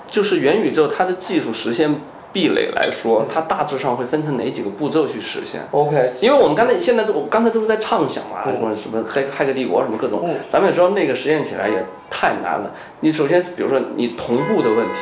[0.07, 1.99] 就是元宇宙它的技术实现
[2.31, 12.71] 壁垒来说，它大致上会分成哪几个步骤去实现？OK，因为我们刚才现在都刚才都是在畅想嘛，什么什么黑黑客帝国什么各种，咱们也知道那个实验起来也太难了。
[12.99, 14.99] 你首先比如说你同步的问题，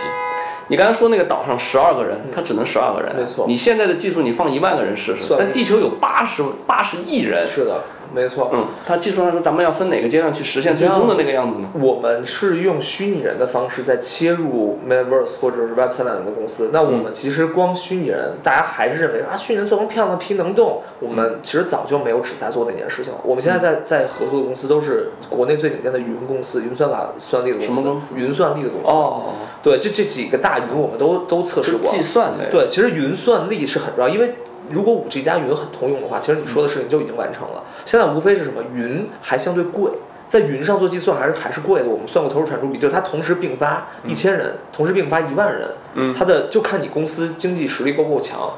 [0.70, 3.46] 你刚才说那个岛上十二个人，他只能十二个人，没错。
[3.48, 7.84] 你现在的技术你放一万个人试试，但地球有八十八十亿人，是的。
[8.14, 11.70] 没错，嗯，它技术上说，咱们要分哪个阶段去实现最终的那个样子呢？
[11.74, 16.72] 我们是用虚拟人的方式在切入 Metaverse 或者是 Web 三点零的公司。
[16.72, 20.82] 那我们其实光虚拟人，大家还是认为啊，虚拟人做成漂亮、的皮能动。
[21.00, 23.20] 我们其实早就没有只在做那件事情了。
[23.24, 27.74] 我们现在在在合作的公司都是国内最顶尖的云公司、云算法算力的公司。
[27.74, 28.16] 什么公司？
[28.16, 28.88] 云算力的公司。
[28.88, 29.34] 哦。
[29.62, 31.82] 对，这这几个大云我们都都测试过。
[31.82, 32.50] 计算类。
[32.50, 34.34] 对，其实云算力是很重要，因为。
[34.70, 37.64] 如果五 G 加云很通用的话，其实你说的事情就已经完成了。
[37.86, 39.92] 现在无非是什么云还相对贵，
[40.28, 41.88] 在云上做计算还是还是贵的。
[41.88, 48.52] 我们算过投入产出比，就是它同时并发一千人，同时并发一万人，它的就看你公司经济实力够不够强。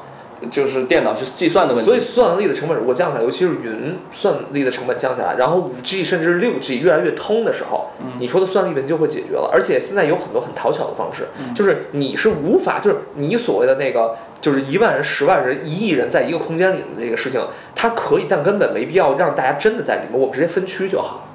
[0.48, 9.50] 就是电脑去计算的问题，所以算力的成本如果降下来，尤其是云算力的成本降下来，然后五 G 甚至六 G 越来越通的时候，你说的算力问题就会解决了。
[9.52, 17.40] 而且现在有很多很讨巧的方式，就是你是无法，就是你所谓的那个，就是一万人、十万人、一亿人在一个空间里的这个事情，
[17.74, 21.26] 它可以，但根本没必要让大家真的在里面，我们直接分区就好。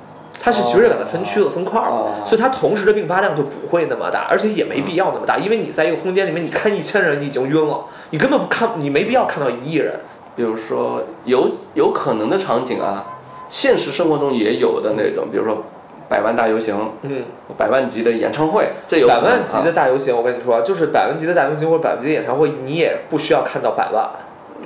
[0.46, 10.00] 它是其实把它分区了、分块了，所以它同时的并发量就不会那么大，而且也没必要那么大，因为你在一个空间里面，你看一千人你已经晕了，你根本不看，你没必要看到一亿人。
[10.36, 13.04] 比如说有有可能的场景啊，
[13.48, 15.64] 现实生活中也有的那种，比如说
[16.08, 17.24] 百万大游行，嗯，
[17.58, 24.08] 百万级的演唱会，这有百万级的大游行，我跟你说，就是百万级的大游行或者百万级的演唱会，你也不需要看到百万，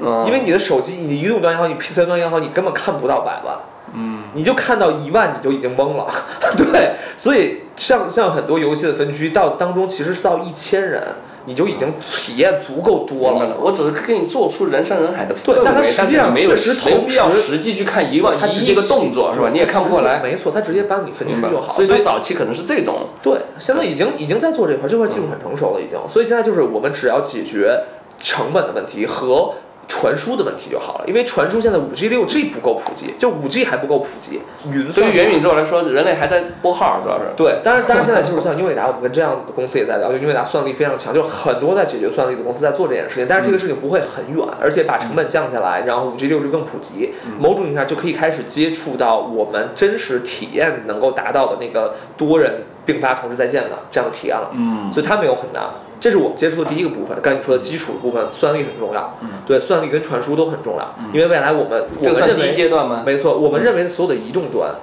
[0.01, 3.57] 嗯，因为你的手机，你移动端也好，你 PC 端也好，你根本看不到百万。
[3.93, 6.07] 嗯，你就看到一万，你就已经懵了，
[6.57, 11.01] 对，所以像像很多游戏的分区到当中，其实是到一千人，
[11.45, 13.57] 你就已经体验足够多了。
[13.59, 19.49] 我只是给你做出人山人海的氛围，但它实际上确实没必要实际去看一万一亿个动作是吧？
[19.51, 20.19] 你也看不过来。
[20.21, 21.73] 没错，他直接帮你分区就好。
[21.73, 23.07] 所以最早期可能是这种。
[23.23, 25.97] 对，现在已经已经在做这块，这块技术很成熟了已经。
[26.07, 27.83] 所以现在就是我们只要解决
[28.19, 29.53] 成本的问题和。
[29.89, 34.39] 传输的问题就好了，因为传输现在五 G、六 G 不够普及，就五 G 还不够普及。
[34.71, 37.23] 云对于元宇宙来说，人类还在拨号，主要是。
[37.35, 43.25] 对，但是但是现在就是像英伟达，我们跟这样的公司也在聊，就英伟达算力非常强，就很多在解决算力的公司在做这件事情。
[43.27, 52.61] 但是这个事情不会很远，而且把成本降下来，然后五 G、六 G 更普及，某种意义上就可以开始接触到我们真实体验能够达到的那个多人
[52.91, 54.49] 并发同时在线的这样的体验了。
[54.53, 55.69] 嗯，所以它没有很大。
[55.99, 59.17] 这是我们接触的第一个部分，刚才你说的基础的部分，算力很重要。
[59.21, 63.03] 嗯，对，算力跟传输都很重要，因为未来我们我们认为阶段吗？
[63.05, 64.73] 没错，我们认为的所有的移动端，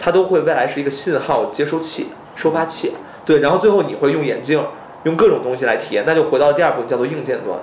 [0.00, 2.92] 它都会未来是一个信号接收器、收发器。
[3.24, 4.60] 对，然后最后你会用眼镜，
[5.04, 7.56] 用各种东西来体验，那就回到第二部分，叫做硬件端。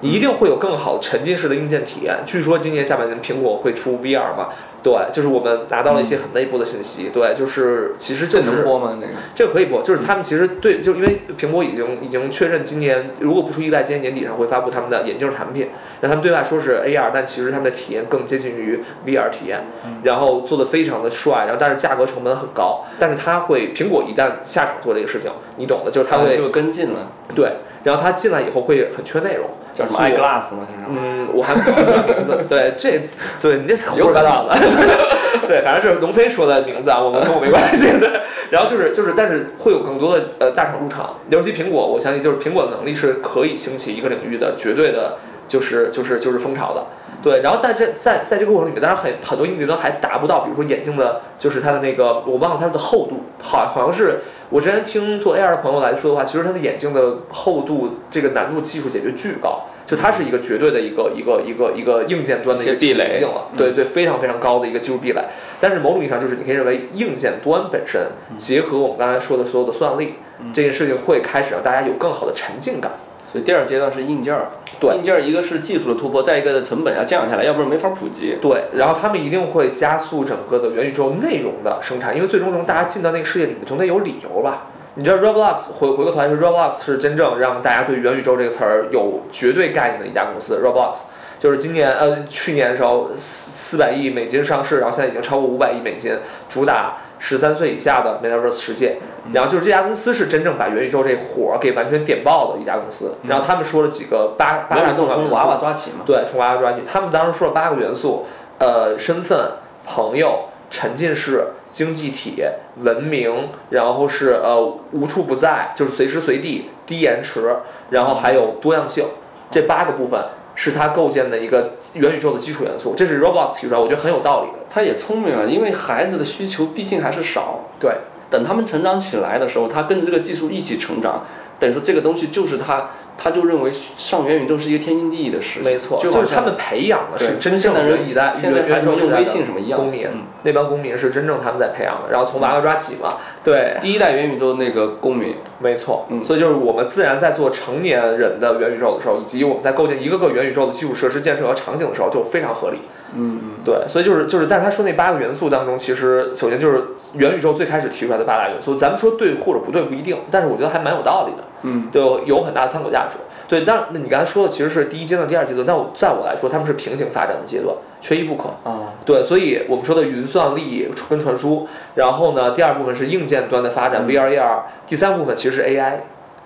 [0.00, 2.18] 你一定会有更好的沉浸式的硬件体验。
[2.24, 4.48] 据说今年下半年苹果会出 VR 嘛？
[4.82, 7.10] 对，就是我们拿到了一些很内部的信息。
[7.12, 8.98] 对，就是其实这能播吗？
[9.00, 15.68] 那个这个可以播，就是他们其实对，就因为苹果已经已经确认今年如果不出意外，今年年底上会发布他们的眼镜产品，
[16.00, 19.64] 让他们对外说是 AR，但其实他们的体验更接近于 VR 体验，
[20.04, 27.52] 然后做的非常的帅，然后但是价格成本很高，但是它会苹果一旦下场做这个事情，你懂的，就是它会就跟进了，对，
[27.82, 29.50] 然后它进来以后会很缺内容。
[29.78, 30.66] 叫什么 iGlass 吗？
[30.88, 32.44] 嗯，我还不知道名字。
[32.48, 33.00] 对，这
[33.40, 34.56] 对你这胡说八道的。
[35.46, 37.86] 对，反正是龙飞说的名字啊，我们跟我没关系。
[38.00, 38.10] 对，
[38.50, 45.16] 然后就是就是，但是会有更多的呃大厂入场，尤其苹果，我相信就是苹果的能力是可以兴起一个领域的，绝对的，
[45.46, 46.84] 就是就是就是风潮的。
[47.22, 65.24] 对，然后但是在在这个过程里面，当然很很多硬件端还达不到，比如说眼镜的，就是它的那个，我忘了它的厚度，好好像是我之前听做 AR 的朋友来说的话，其实它的眼镜的厚度这个难度技术解决巨高，就它是一个绝对的一个一个一个一个硬件端的一个壁垒了，对对，非常非常高的一个技术壁垒。
[65.60, 68.00] 但是某种意义上，就是你可以认为硬件端本身
[68.36, 70.14] 结合我们刚才说的所有的算力，
[70.52, 72.92] 这件事情会开始让大家有更好的沉浸感。
[73.30, 74.48] 所以第二阶段是硬件儿，
[74.80, 78.38] 对，硬件儿一个是技术的突破，再一个的成本要降下来，要不然没法普及。
[78.40, 84.68] 对，然后他们一定会加速整个的元宇宙内容的生产，因为最终从大家进到那个世界里面，总得有理由吧？
[84.94, 90.62] 你知道 Roblox 回回过头来说，Roblox 是真正让大家对元宇宙这个词儿有绝对概念的一家公司。
[90.64, 91.00] Roblox
[91.38, 96.18] 就是今年呃去年的时候四四百亿美金上市，然后现在已经超过五百亿美金，
[96.48, 96.96] 主打。
[97.18, 98.98] 十三岁以下的 Metaverse 世界，
[99.32, 103.16] 然后就是这家公司是真正把元宇宙这火给完全点爆的一家公司。
[103.26, 106.04] 然后他们说了几个八八个重要元素，从娃娃抓起嘛。
[106.06, 106.80] 对，从娃娃抓起。
[106.86, 108.26] 他们当时说了八个元素，
[108.58, 109.52] 呃，身份、
[109.84, 112.42] 朋友、沉浸式、经济体、
[112.82, 117.56] 文明，然后是呃无处不在，就是随时随地、低延迟，
[117.90, 119.04] 然后还有多样性。
[119.50, 120.22] 这八个部分
[120.54, 122.94] 是它构建的一个元宇宙的基础元素。
[122.96, 124.58] 这是 Roblox 提出来，我觉得很有道理的。
[124.70, 127.60] 他也聪明啊，因为孩子的需求毕竟还是少。
[127.80, 127.92] 对。
[128.30, 131.24] 等他们成长起来的时候，他跟着这个技术一起成长，
[131.58, 132.90] 等于说这个东西就是他。
[133.20, 140.06] 他就认为上元宇宙是一个天经地义的事情，没错，就是他们培养的是真正的人一代元宇宙用微信什么一样公民，
[140.44, 143.08] 那帮公民是真正他们在培养的，然后从娃娃抓起嘛，
[143.42, 152.78] 对，第一代元宇宙那个公民，没错，所以就是我们自然在做成年人的元宇宙的时候，以及我们在构建一个个元宇宙的基础设施建设和场景的时候，就非常合理。
[153.14, 156.82] 嗯嗯，对，所以就是就是，但是他说那八个元素当中，其实首先就是
[157.14, 163.16] 元宇宙最开始提出来的八大元素，咱们说对或者不对不一定，但是我觉得还蛮有道理的，嗯，就有很大的参考价值。
[163.48, 168.50] 对，但那你刚才说的其实是第一阶段、第二阶段，但我在我来说，他们是平行发展的阶段，缺一不可。
[168.62, 175.62] 啊，对，所以我们说的云算力跟传输，然后呢，第二部分是硬件端的发展，VR、AR，第三部分其实是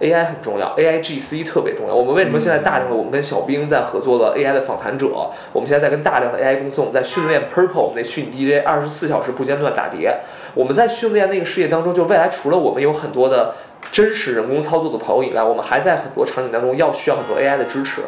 [0.03, 1.94] AI，AI 很重要，AIGC 特别重要。
[1.94, 5.07] 我们为什么现在大量的我们跟小兵在合作了 AI 的访谈者？
[5.53, 10.20] 我们现在在跟大量的 AI 公司，我们在训练 Purple 我们那虚拟 DJ 二十四小时不间断打碟。
[10.55, 13.55] 我们在训练那个事业当中，就未来除了我们有很多的。
[13.90, 18.00] 真实人工操作的朋友以外，我们还在很多场景当中要需要很多 AI 的支持，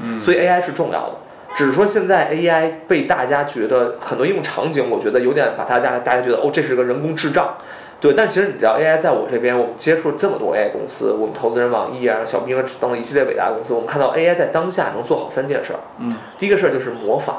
[0.00, 1.14] 嗯，所以 AI 是重要的。
[1.56, 7.56] 只是说现在 AI 被大家觉得很多应用场景，我觉得有点把大家大家觉得哦，这是个人工智障，
[8.02, 8.12] 对。
[8.12, 17.36] 但其实你知道 AI 在我这边，我们接触了这么多 AI 公司，我们投资人网易啊、小兵啊等等一系列伟大公司，我们看到 AI 在当下能做好三件事儿，嗯，第一个事儿就是模仿，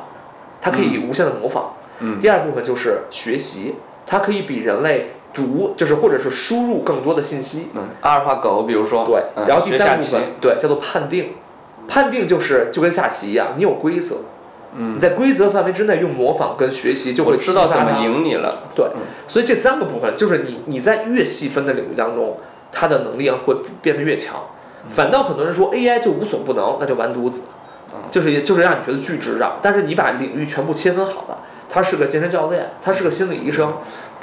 [0.60, 3.76] 它可以无限的模仿，嗯，第二部分就是学习，
[4.08, 5.12] 它可以比人类。
[5.36, 11.32] 读就是或者是输入更多的信息，嗯，阿尔法狗，比如说，对，然后第三部分，对，叫做判定，
[11.88, 14.18] 判定就是就跟下棋一样，你有规则，
[14.76, 18.86] 嗯，你在规则范围之内用模仿跟学习就会知道怎么赢你了，对，
[19.28, 22.38] 所以这三个部分就是你你在越细分的领域当中，
[22.72, 24.36] 他的能力会变得越强，
[24.90, 27.44] 反倒很多人说 AI 就无所不能，那就完犊子，
[28.10, 31.38] 就是就是让你觉得巨智障，但是你把领域全部切分好了，
[31.70, 33.74] 他是个健身教练，他是个心理医生。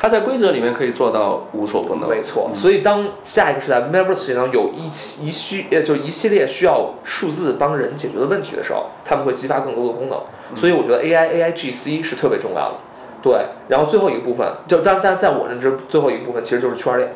[0.02, 2.08] 他在规则里面可以做到无所不能。
[2.08, 10.18] 没错，所以当下一个时代 Metaverse 上有一一需呃就一系列需要数字帮人解决的问题的时候，他们会激发更多的功能。
[10.54, 12.74] 所以我觉得 AI AIGC 是特别重要的。
[13.22, 17.10] 对，然后最后一个部分，就当但在我认知最后一个部分其实就是区块链，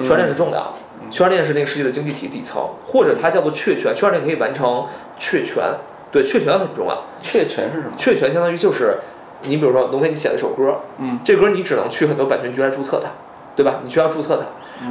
[0.00, 0.72] 区块链是重要的。
[1.10, 4.86] 区块链是那个世界的经济体底层，或者它叫做确权，区块链可以完成
[5.18, 5.62] 确权。
[6.10, 7.04] 对，确权很重要。
[7.20, 7.92] 确权是什么？
[7.96, 8.98] 确权相当于就是。
[9.42, 13.08] 你比如说，龙飞，你写了一首歌，嗯，这歌你只能去很多版权局来注册它，
[13.56, 13.80] 对吧？
[13.82, 14.44] 你需要注册它，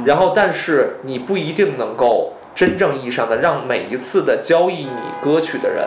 [0.04, 5.84] 然后但是你不一定能够真正意义上的让每一次的交易你歌曲的人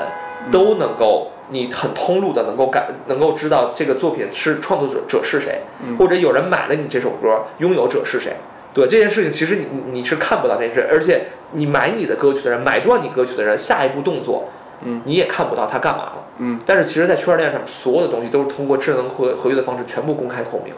[0.50, 5.62] 都能够，你很通路的能够感，能够知道这个作品是创作者者是谁，
[5.98, 8.34] 或者有人买了你这首歌，拥有者是谁。
[8.74, 14.50] 对这件事情，其实你你是看不到这件事，而且你买你的歌曲的人，买断你歌曲的人，下一步动作。
[14.84, 16.14] 嗯，你也看不到他干嘛了。
[16.40, 20.74] 嗯，但是其实，在区块链上，所有的东西都是通过智能合合约的方式全部公开透明。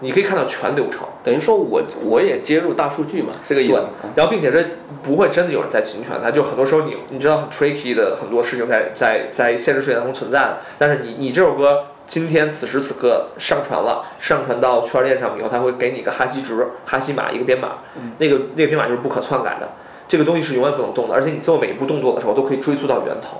[0.00, 3.84] 你可以看到全流程，等于说我我也接入大数据嘛，这个意思。
[4.14, 4.62] 然后，并且这
[5.02, 10.58] 不会真的有人在侵权，它就很多时候你你知道很 tricky 的很多事情在在在现实世界当中存在。
[10.76, 17.78] 但是你你这首歌今天此时此刻上传了，上传到区块链上以后，它会给你一个哈希值、哈希码一个编码，
[18.18, 19.68] 那个那个编码就是不可篡改的。
[20.12, 23.38] 这个东西是永远不能动的，而且你做每一步动作的时候都可以追溯到源头。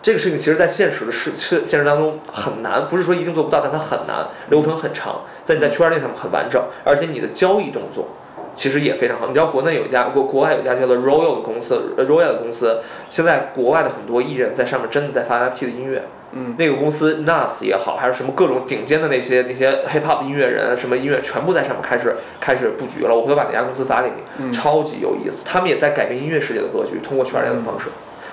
[0.00, 8.08] 这个事情其实，在现实的事现现实当中很难，不是说一定做不到，但它很难，流程很长，在你在区块链上很完整，而且你的交易动作
[8.56, 9.28] 其实也非常好。
[9.28, 16.02] 你知道国内有一家国国外有一家叫做 Royal 的公司，Royal 的公司，现在国外的很多艺人在上面真的在发 NFT 的音乐。
[16.32, 23.14] 嗯，那个公司 Nas 也好，还是什么各种顶尖的那些那些 Hip Hop 音乐人，什么音乐全部在上面开始开始布局了。
[23.14, 25.44] 我回头把那家公司发给你，超级有意思。
[25.44, 27.86] 他们也在改变音乐世界的格局，通过区块链的方式。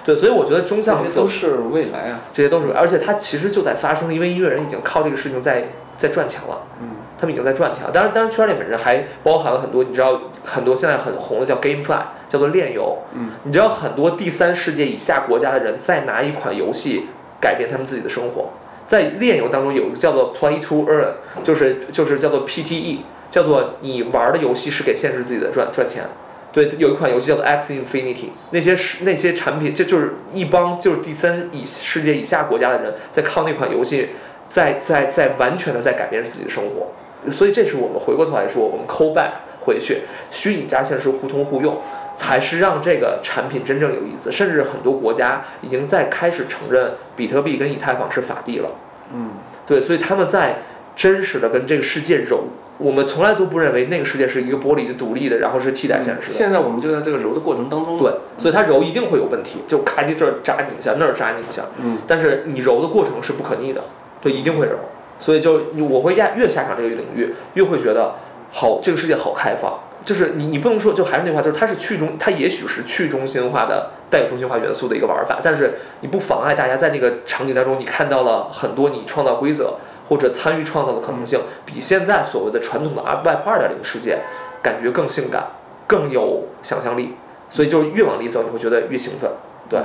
[0.04, 6.64] 对，所以我觉得中向都是未来啊，这些都是，而且它其实就在发生，因为音乐人已经靠这个事情在在赚钱了。
[6.82, 6.88] 嗯，
[7.24, 7.90] 他们已经在赚钱了。
[7.90, 12.98] 当然，当然，区块链本身还包含了很多，你知道，很多现在很红的叫 GameFi，叫做链游。
[13.14, 17.08] 嗯，你知道很多第三世界以下国家的人在拿一款游戏
[17.40, 18.50] 改变他们自己的生活。
[18.86, 21.14] 在链游当中有一个叫做 Play to Earn，
[21.44, 22.98] 就是就是叫做 PTE，
[23.32, 26.04] 叫做你玩的游戏是给现实自己的赚赚钱。
[26.52, 34.10] 对，有一款游戏叫做 X Infinity，那些是那些产品，这就是一帮就是第三以世界以下国家的人在靠那款游戏，
[34.50, 36.92] 在在在完全的在改变自己的生活。
[37.32, 41.78] 所以这是我们回过头来说，我们 call back 回去，虚拟加现实互通互用，
[42.16, 44.32] 才是让这个产品真正有意思。
[44.32, 48.70] 甚至很多国家已经在开始承认比特币跟以太坊是法币了。
[49.14, 49.32] 嗯，
[49.66, 50.60] 对，所以他们在
[50.96, 52.46] 真实的跟这个世界揉。
[52.80, 56.34] 我们从来都不认为那个世界是一个玻璃的独立的，然后是替代现实的。
[56.34, 58.00] 现在我们就在这个揉的过程当中。
[58.00, 61.62] 对，所以它揉一定会有问题，就咔叽这儿扎你一下，那儿扎你一下。
[61.78, 62.00] 嗯。
[62.08, 63.82] 但是你揉的过程是不可逆的，
[64.22, 64.80] 对，一定会揉。
[65.20, 68.16] 所以就你我会越越下场这个领域，越会觉得
[68.52, 69.80] 好，这个世界好开放。
[70.04, 79.76] 就是你你不能说，就还是那句话，就是它是去中，它也许是去中心化的带有中心化元素的一个玩法，但是你不妨碍大家在那个场景当中，你看到了很多你创造规则。
[80.06, 84.20] 或者参与创造的可能性，比现在所谓的传统的 Web 二点零世界
[84.62, 85.48] 感觉更性感，
[85.88, 87.16] 更有想象力。
[87.50, 89.32] 所以就越往里走，你会觉得越兴奋。
[89.70, 89.80] 对。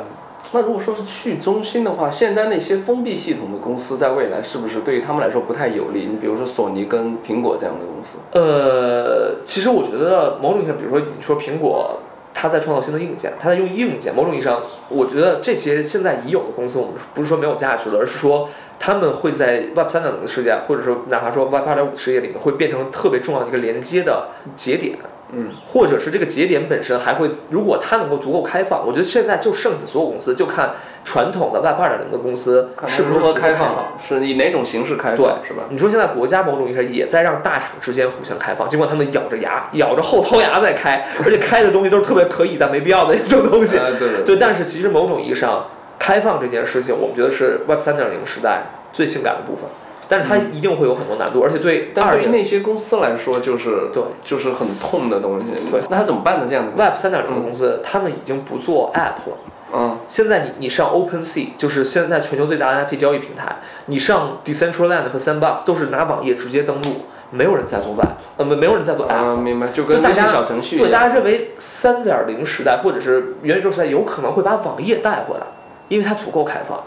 [0.52, 6.06] 那如果说是去中心的话，现在那些封闭系统的公司在未来是不是对于他们来说不太有利？
[6.10, 8.18] 你比如说索尼跟苹果这样的公司。
[8.32, 11.98] 呃，其实我觉得某种意义上，比如说你说苹果。
[12.40, 14.14] 它在创造新的硬件，它在用硬件。
[14.14, 24.96] 某种意义上，我觉得这些现在已有的公司，我们不是说没有价值的，而是说他们会在 Web 三点零的世界，或者说哪怕说 Web 二点五的世界里面，会变成特别重要的一个连接的节点。
[25.32, 30.70] 嗯，或者是这个节点本身还会，如果它能够足够开放，我觉得现在就剩下所有公司，就看
[31.04, 35.64] 传统的 Web 二点零的公司是如何开放，是以哪种形式开放，对，是吧？
[35.68, 43.76] 你说现在国家某种意义上也在让大厂之间互相开放，尽管他们咬着牙、咬着后槽牙在开，而且开的东西都是特别可以但没必要的那种东西。
[43.98, 44.36] 对对。
[44.38, 45.66] 但是其实某种意义上，
[45.98, 48.62] 开放这件事情，我们觉得是 Web 三点零时代
[48.92, 49.68] 最性感的部分。
[50.08, 55.52] 但是它一定会有很多难度，而且对，但对于那些公司来说，就是对，就是很痛的东西。
[55.70, 56.46] 对，那它怎么办呢？
[56.48, 59.36] 这样的 Web 三点零的公司，他们已经不做 App 了。
[59.74, 59.98] 嗯。
[60.08, 66.88] 现在你你上 OpenSea，就是现在全球最大的 NFT 交易平台，你上 Decentraland 和 Sandbox 都是拿网页直接登录，
[67.30, 69.36] 没有人在做 Web，呃，没没有人在做 App。
[69.36, 69.68] 明白。
[69.68, 70.78] 就跟大家小程序。
[70.78, 75.42] 对，大家认为三点零时代或者是元宇宙时代有可能会把网页带回来，
[75.88, 76.78] 因为它足够开放。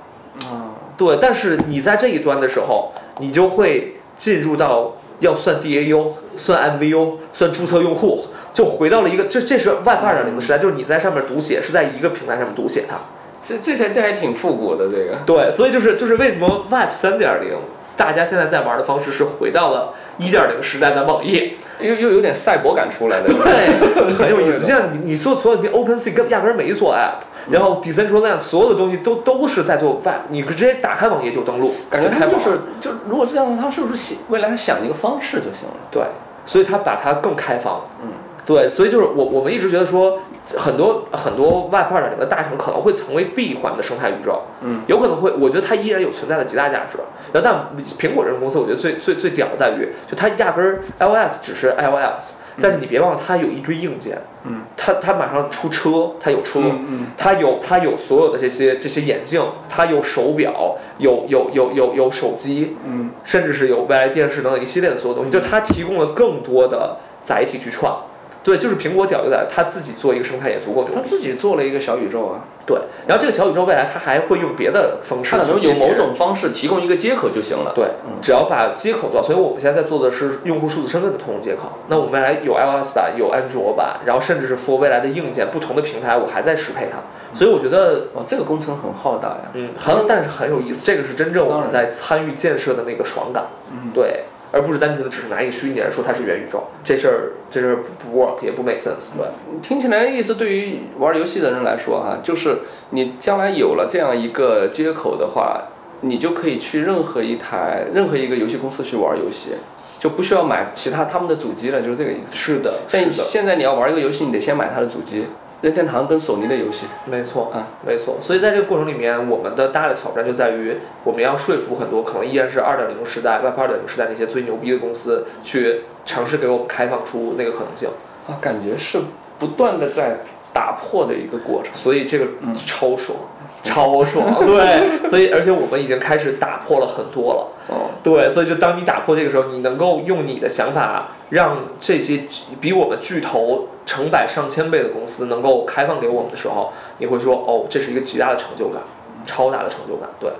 [0.52, 0.74] 啊。
[0.98, 2.92] 对，但是你在这一端的时候。
[3.22, 12.98] 你就会进入到要算 DAU、算 MVU、算注册用户，就回到了一个，这这是 Web 二点零的时代，就是你在上面读写是在一个平台上面读写它。
[13.46, 15.20] 这这才这还挺复古的这个。
[15.26, 17.58] 对，所以就是就是为什么 Web 三点零，
[17.96, 23.28] 大家现在在玩的方式是回到了一点零时代的网页，又又有点赛博感出来的。
[23.28, 24.66] 对， 很有意思。
[24.66, 27.26] 像你你做所有的 OpenSea 跟压根儿没做 App。
[27.50, 35.76] 然后 Decentraland 所有的东西都都是在做 Web，你直接打开网页就登录，感觉他就是就如果是这样，他们是不是想未来他想一个方式就行了？
[35.90, 36.04] 对，
[36.46, 37.82] 所以他把它更开放。
[38.04, 38.10] 嗯，
[38.46, 40.20] 对，所以就是我我们一直觉得说，
[40.58, 44.42] 很多很多 Web 二点零的大厂可能会成为闭环的生态宇宙。
[44.62, 46.98] 嗯，有可能会，我觉得它依然有存在的极大价值。
[47.32, 52.36] 然后但苹果这种公司，我觉得最最最屌在于，就它压根儿 iOS 只是 iOS。
[52.60, 68.02] 但是你别忘了，它有一堆硬件，嗯，它它马上出车，它有车，嗯它有它有所有的这些这些眼镜，它有手表，有有有有有手机，嗯，甚至是有未来电视等等一系列的所有东西，就它提供了更多的载体去创。
[68.44, 70.92] 对，就是苹果屌就在他自己做一个生态也足够牛。
[70.94, 72.42] 他自己做了一个小宇宙啊。
[72.66, 72.78] 对，
[73.08, 75.36] 然后这个小宇宙未来他还会用别的方式。
[75.36, 77.72] 可能有某种方式提供一个接口就行了。
[77.76, 77.90] 对，
[78.22, 81.72] 只要把接口做，所以我们现在在做的是用户数字身份的通用接口。
[81.88, 87.00] 那我们未来有 iOS 版，有安卓版，然后甚至是 for 未来的硬件，不同的平台我还在适配它。
[87.38, 89.52] 所以我觉得，哇，这个工程很浩大呀。
[89.54, 93.46] 嗯，很，但是很有意思，这个是真正我们在参与建设的那个爽感。
[93.72, 94.24] 嗯，对。
[94.52, 99.26] 而不是单纯的只是拿一个虚拟来说它是元宇宙，这事儿这事儿不 work 也不 make sense，对
[99.62, 105.64] 听起来意思对于玩游戏的人来说哈，就是你将来有了这样一个接口的话，
[106.02, 109.52] 你就可以去任何一台任何一个游戏公司去玩游戏，
[109.98, 112.36] 就不需要买其他他们的主机了，就是这个意思。
[112.36, 115.26] 是的，现现在你要玩一个游戏，你得先买它的主机。
[115.62, 118.18] 任天堂跟索尼的游戏，没错啊，没错。
[118.20, 127.88] 所以在这个过程里面，我们的大的挑战就在于，我们要说服很多可能依然是二点零时代、Web 二点零时代那些最牛逼的公司，去尝试给我们开放出那个可能性。
[128.28, 129.00] 啊，感觉是
[129.38, 130.18] 不断的在
[130.52, 131.72] 打破的一个过程。
[131.76, 132.26] 所以这个
[132.66, 133.18] 超爽。
[133.64, 142.24] 超爽， 对，所以而且我们已经开始打破了很多了，哦，对，所以就当你打破这个时候，你能够用你的想法让这些
[142.60, 148.82] 比我们巨头成百上千倍的公司能够开放给我们的时候，你会说，哦，这是一个极大的成就感，
[149.26, 150.32] 超大的成就感，对，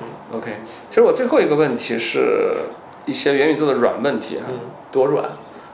[0.00, 0.52] 嗯，OK，
[0.88, 2.56] 其实我最后一个问题是
[3.06, 4.44] 一些元宇宙的软问题哈，
[4.92, 5.24] 多软。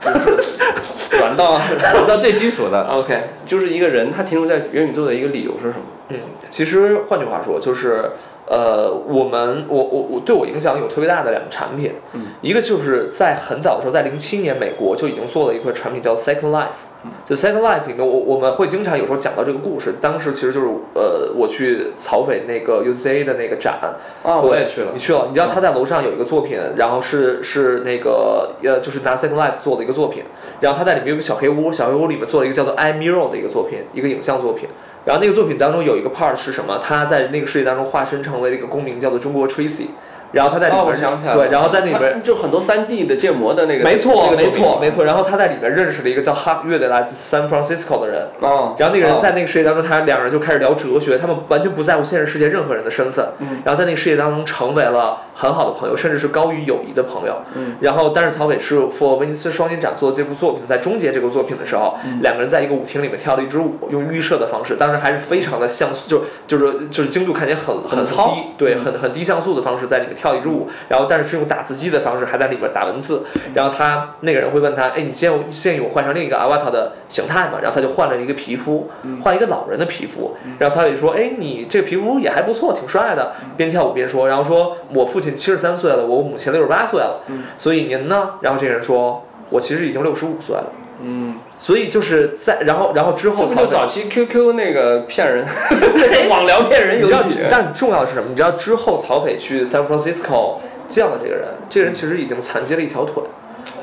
[0.03, 0.15] 软
[1.19, 1.59] 软到
[1.93, 2.83] 软到最基础的。
[2.87, 5.85] OK，就是一个人他停留在元宇宙的一个理由是什么？
[6.09, 6.17] 嗯，
[6.49, 8.11] 其实换句话说，就是
[8.45, 16.86] 呃，我们我我我对我影响有特别大的两个产品，嗯，一个就是在很早的时候，在零七年美国就已经做了一款产品叫 Second Life。
[17.25, 19.95] 就 Second Life 里面，我我们会经常有时候讲到这个故事。
[19.99, 23.79] 当时其实就是呃，我去曹斐那个 UCA 的那个展，
[24.23, 24.91] 啊，我也去了。
[24.93, 25.25] 你去了？
[25.27, 30.23] 你知道他在楼上有一个作品，然后是是那个呃，就是拿 Second Life 做的一个作品。
[30.59, 34.69] 然后他在里面有个小黑屋，小黑屋里面做了一个叫做 I Mirror 的一个作品，一个影像作品。
[35.05, 36.77] 然后那个作品当中有一个 part 是什么？
[36.79, 39.87] 他在那个世界当中化身成为了一个公民，叫做中国 Tracy。
[40.31, 45.05] 然后他在里边对，然后在里边就很多三 D 的建模的那个，没错，没错，没错。
[45.05, 57.75] 然后他在里边认识了一个叫哈月的来自 San Francisco 的人，哦，然后那个人在那个世界当中，他两人就开始聊哲学，他们完全不在乎现实世界任何人的身份，嗯，然后在那个世界当中成为了很好的朋友，甚至是高于友谊的朋友，嗯。
[57.79, 68.13] 然后，但是曹伟是 for 威尼斯双年展做的这部作品，在终结这个作品的时候，两个人在一个舞厅里面跳了一支舞，用预设的方式，当时还是非常的像素，就就是就是精度看起来很很低，
[68.57, 71.07] 对，很很低像素的方式在里面跳一支舞，然后。
[71.09, 73.23] 但是是用打字机的方式，还在里边打文字。
[73.53, 78.89] 然后他那个人会问他：“哎，你建议建议我换成另一个 avatar 的形态吗？”然后他就换了一个皮肤，
[79.23, 80.35] 换一个老人的皮肤。
[80.59, 87.21] 然后曹伟说：“哎，你这个皮肤也还不错，挺帅的。”边跳舞边说：“然后说我父亲七十三岁了，我母亲六十八岁了，
[87.57, 95.45] 所以您呢？”然后这个人说：“我其实已经六十五岁了。”嗯，所以就是在然后然后之后，这不就早期 QQ 那个骗人
[96.29, 97.39] 网聊骗人游戏？
[97.49, 98.27] 但重要的是什么？
[98.29, 100.59] 你知道之后曹斐去 San Francisco。
[100.89, 103.21] 见了这个人，这个人其实已经残疾了一条腿，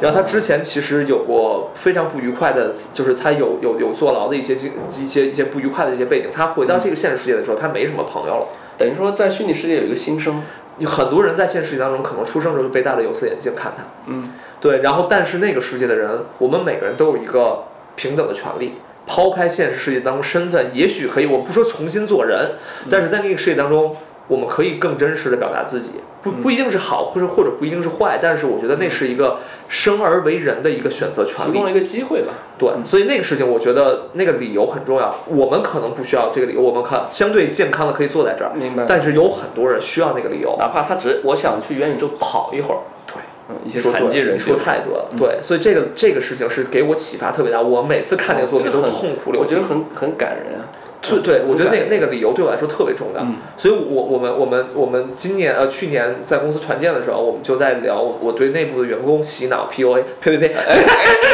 [0.01, 6.31] 然后他之前其实有过非常不愉快的，就是他有有有坐牢的一些经一些一些不愉快的一些背景。
[6.33, 8.49] 他回到这个现实世界的时候，他没什么朋友了。
[8.79, 10.43] 等于说，在虚拟世界有一个新生，
[10.87, 13.83] 很多人在现实世界当中可能出生的时候就被戴了有色眼镜看他。
[14.07, 14.81] 嗯，对。
[14.83, 17.65] 然后，但是那个世界的人，我们每个人都有一个
[17.97, 18.77] 平等的权利。
[19.07, 22.53] 抛开现实世界当中身份，也许可以，我不说重新做人，
[22.89, 23.95] 但是在那个世界当中。
[24.27, 32.33] 我们可以更真实的表达自己，不不一定是好，或者或者不一定是坏，但是我觉得那是一个生而为人的一个选择权利，提供了一个机会吧。
[32.59, 35.15] 对，所以那个事情，我觉得那个理由很重要。
[35.27, 38.87] 我们可能不需要这个理由，我们看相对健康的可以坐在这儿，明白。
[38.89, 42.79] 但是有很多人需要那个理由，哪怕他只我想去元宇宙跑一会儿。
[43.07, 43.17] 对，
[43.51, 45.07] 嗯，一些残疾人说太多了。
[45.19, 47.61] 对，所以这个这个事情是给我启发特别大。
[47.61, 50.65] 我每次看那个作品都痛苦流涕，我觉得很很感人啊。
[51.05, 53.27] 对对，我觉得那个那个理由对我来说特别重要，
[53.57, 60.55] 所以，我我们我们我们今年呃去年在公司团建的时候，我们就在聊我对内部的员工洗脑 PUA，呸呸呸，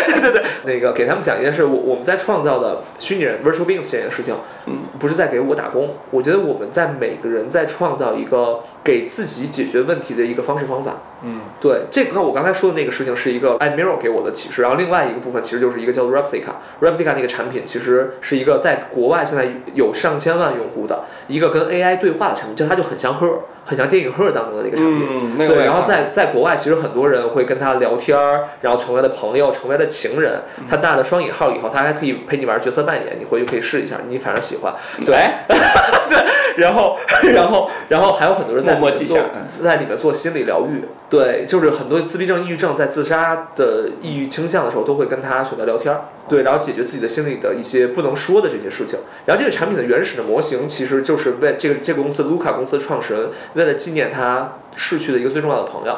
[0.07, 4.35] 对对对，那个给他们讲一件事，我我们在创造的虚拟人 Virtual Beings 这件事情，
[4.67, 19.51] 嗯，不是在给我打工，我觉得我们在每个人在创造一个给自己解决问题的一个方式方法，嗯，对，这个我刚才说的那个事情是一个 i Mirror 给我的启示，然后另外一个部分其实就是一个叫做 Replica，Replica 那个产品其实是一个在国外现在。
[19.75, 23.41] 有上千万用户的一个跟 AI 对话的产品，就它就很像赫，
[23.71, 25.39] 很像电影赫当中的那个产品。
[25.39, 30.43] 对，然后在在国外，其实很多人会跟他聊天儿，然后成为了朋友，成为了情人。
[30.69, 34.75] 他带了双引号以后，他还可以陪你玩角色扮演，你回去可以试一下，你反正喜欢。
[35.07, 36.19] 对， 对，
[36.57, 36.97] 然后
[37.33, 40.83] 然后然后还有很多人在默默记下，在里面做心理疗愈。
[41.09, 46.01] 对，就是很多自闭症、抑郁症在自杀的抑郁倾向的时候，都会跟他选择聊天儿。
[46.29, 48.99] 对，然后解决自己的心里的一些不能说的这些事情。
[49.27, 55.97] 然后这个产品的原始的模型，其实就是为这个这个公司卢卡公司的创始人，为了纪念他逝去的一个最重要的朋友，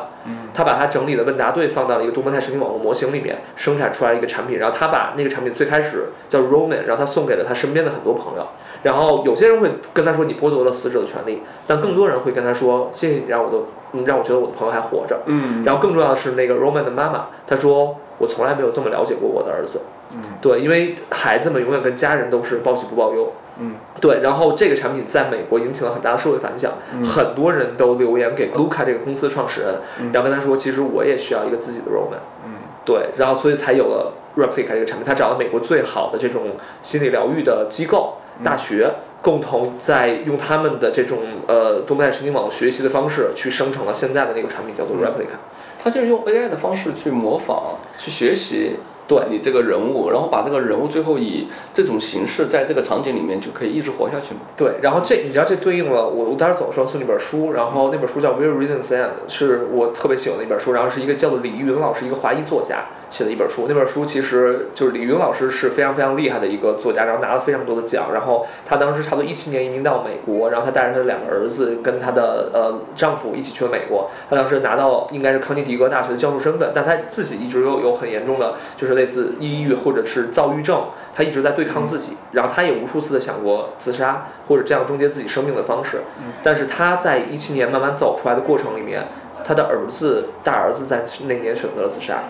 [0.54, 4.58] 他把他整理的问答对放到了一个多模态神经网络模型里面，生产出来一个产品。
[4.58, 8.46] 然后他把那个产品最开始叫 Roman，然后他送给了他身边的很多朋友。
[8.82, 13.58] 然后有些人会跟他说：“你剥夺了死者的权利。”但更多人会跟他说：“谢谢你让我的，
[13.92, 15.62] 嗯，让我觉得我的朋友还活着。”嗯。
[15.64, 19.82] 然后更重要的是，那个 Roman 的妈妈，她说：“我从来没有这么了解过我的儿子。”
[20.14, 20.22] 嗯。
[20.40, 23.32] 对，因为孩子们永远跟家人都是报喜不报忧。
[23.58, 23.74] 嗯。
[24.00, 26.72] 对，然后这个产品在美国引起了很大的社会反响，
[27.04, 29.74] 很多人都留言给 Luca 这个公司的创始人，
[30.12, 32.54] 然后跟他说：“其实我也需要一个自己的 Roman。”嗯。
[32.84, 35.06] 对，然后所以才有了 Replica 这个产品。
[35.06, 38.90] 他找了美国最好的这种心理疗愈的机构、大学。
[39.22, 45.38] 共同在用他们的这种呃多模态神经网学习的方式，去生成了现在的那个产品，叫做 Replica。
[45.80, 48.78] 它就是用 AI 的方式去模仿、去学习
[49.12, 54.40] 对你这个人物，然后把这个人物最后以这种形式在这个场景里面就可以一直活下去嘛？
[54.56, 62.84] 对，然后这你知道这对应了我我当时走的时候送那本书，然后那本书叫《Where Reasons End》，是我特别喜欢的一本书，然后是一个叫做李玉云老师，一个华裔作家。
[63.12, 63.66] 写的一本书。
[63.68, 68.06] 那本书其实就是李云老师是非常非常厉害的一个作家，然后拿了非常多的奖。
[68.12, 74.10] 然后他当时差不多一七年移民到美国，然后他带着他的两个儿子跟他的呃丈夫一起去了美国。
[74.30, 82.16] 他当时拿到应该是康涅狄格大学的教授身份，但他自己一直有有很严重的，就是类似抑郁或者是躁郁症，他一直在对抗自己。
[82.32, 86.00] 然后他也无数次的想过自杀或者这样终结自己生命的方式。
[86.42, 89.06] 但是他在一七年慢慢走出来的过程里面。
[89.44, 92.22] 他的儿子大儿子在那年选择了自杀，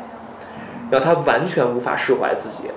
[0.93, 2.69] 然后他完全无法释怀自己，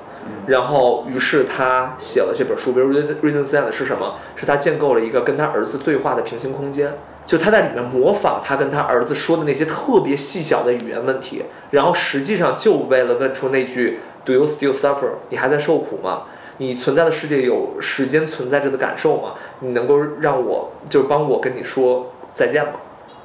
[0.47, 2.71] 然后于是他写了这本书。
[2.71, 4.15] 比如《Reason Set》是什么？
[4.37, 6.93] 是他建构了一个跟他儿子对话的平行空间，
[7.25, 16.21] 就他在里面模仿他跟他儿子说的那些特别细小的语言问题，然后实际上就为了问出那句 “Do you still suffer？” 你还在受苦吗？
[16.59, 19.33] 你存在的世界有时间存在着的感受吗？
[19.59, 22.79] 你能够让我就是帮我跟你说再见吗？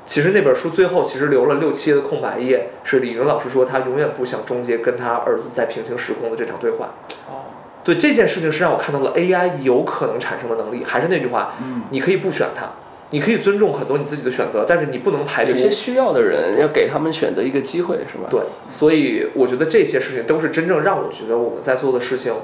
[0.07, 6.94] 其实那本书最后其实留了六七页的空白页，是李云老师说他永远不想终结跟他儿子在平行时空的这场对话。
[7.28, 7.46] 哦，
[7.84, 10.82] 对这件事情是让我看到了 AI 有可能产生的能力。
[10.84, 12.72] 还是那句话，嗯，你可以不选它，
[13.11, 15.53] 你可以尊重很多你自己的选择，但是你不能排除。
[15.53, 18.28] 有些需要的人要给他们选择一个机会，是吧？
[18.28, 22.34] 对，所以我觉得这些事情都是真正让我觉得我们在做的事情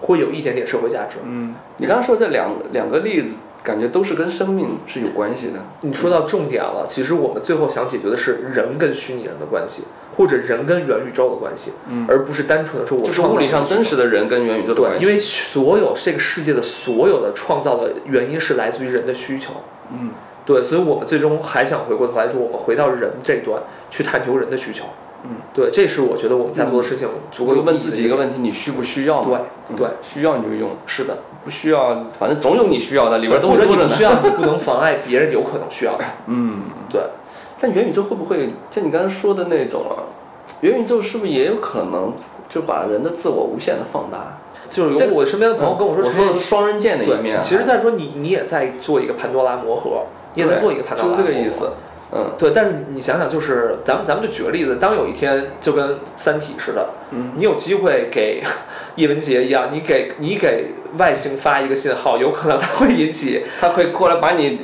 [0.00, 1.16] 会有一点点社会价值。
[1.24, 3.34] 嗯，你刚刚说这两两个例子。
[3.66, 5.54] 感觉都是跟生命是有关系的。
[5.80, 9.82] 你说到重点了，其实我们最后想解决的是人跟虚拟人的关系，
[10.16, 15.00] 或者人跟元宇宙的关系，嗯，而不是单纯的说我就是物理上真实的人跟元宇宙的关系。
[15.00, 19.54] 对，因为所有这个世界的所有的创造的原因是来自于人的需求。
[19.90, 20.10] 嗯，
[20.44, 23.60] 对，所以我们最终还想回过头来说，我们回到人这一端
[23.90, 24.84] 去探求人的需求。
[25.24, 27.08] 嗯，对，这是我觉得我们在做的事情。
[27.32, 29.22] 足够问自己一个问题：你需不需要？
[29.22, 29.38] 对，
[29.76, 30.70] 对，需要你就用。
[30.86, 31.18] 是的。
[31.44, 36.04] 不需要，反正总有你需要的，里边都有你需要，你不能妨碍别人有可能需要的。
[36.26, 37.00] 嗯，对。
[37.58, 40.04] 但元宇宙会不会像你刚才说的那种啊？
[40.60, 42.12] 元宇宙是不是也有可能
[42.48, 44.38] 就把人的自我无限的放大？
[44.68, 47.40] 就是有我身边的朋友跟我说，我说的是双刃剑的一面。
[47.40, 50.02] 其实在说你，你也在做一个潘多拉魔盒，
[50.34, 51.16] 你也在做一个潘多拉。
[51.16, 51.70] 就这个意思。
[52.12, 52.50] 嗯，对。
[52.52, 58.42] 但是你想想，就是咱们咱们就举个例子，当有一天就跟《三体》似的，嗯，你有机会给。
[58.96, 64.58] 叶文洁一样，你给你给外星发一个信号，有可能它会引起，它会过来把你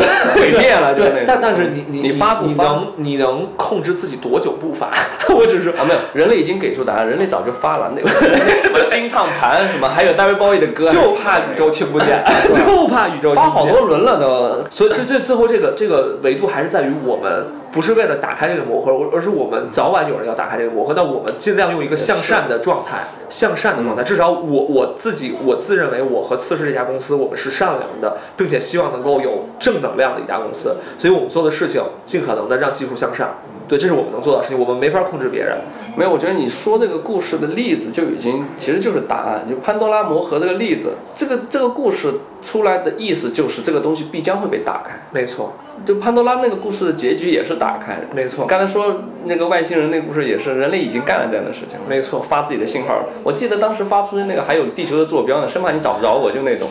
[0.34, 0.94] 毁灭了。
[0.94, 4.90] 对，但但是你你你发你能你能控制自己多久不发？
[5.34, 12.22] 我只是啊，没有，人类已经给出答案，人类早就发了那个什么金唱盘什么，还有 David Bowie 的歌，就怕宇宙听不见，
[12.52, 14.64] 就怕宇宙发好多轮了都。
[14.70, 17.46] 所以所以最最后这个这个维度还是在于我们。
[17.72, 20.94] 不是为了打开这个魔盒，而而是我们早晚有人要打开这个魔盒。
[20.94, 24.02] 那我们尽量用一个向善的状态，向善的状态。
[24.02, 30.76] 至少我我自己，我自认为我和次世这家公司，我们是善良的，并且希望能够有正能量的一家公司。
[30.96, 33.34] 所以我们做的事情，尽可能的让技术向善。
[33.68, 34.58] 对，这是我们能做到的事情。
[34.58, 35.58] 我们没法控制别人。
[35.96, 39.44] 没有，我觉得你说这个故事的例子就已经其实就是答案。
[39.48, 44.94] 就潘多拉魔盒这个例子，这个这个故事出来的意思就是这个东西必将会被打开。
[45.10, 45.52] 没错。
[45.84, 48.46] 就潘多拉那个故事的结局也是打开，没错。
[48.46, 52.20] 刚才说那个外星人那个故事也是，人类已经干了这样的事情，没错。
[52.20, 56.68] 发自己的信号，我记得当时发出的那个还有地球的坐标呢，生怕你找不着我，就那种，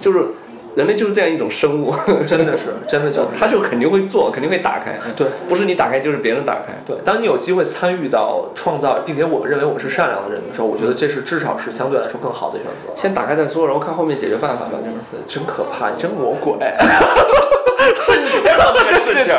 [0.00, 0.24] 就是
[0.76, 1.94] 人类就是这样一种生物，
[2.26, 6.96] 真的是，真的就是， 他就肯定会做，肯定会打开，对，不是你打开就是别人打开，对。
[7.04, 12.92] 当你有机会参与到创造，并且我们认为我们是善良的人的时候，我觉得这是至少是相对来说更好的选择。
[12.96, 15.22] 先打开再说，然后看后面解决办法吧，就是。
[15.28, 16.54] 真可怕，你真魔鬼。
[17.98, 19.34] 是你知道这个事情。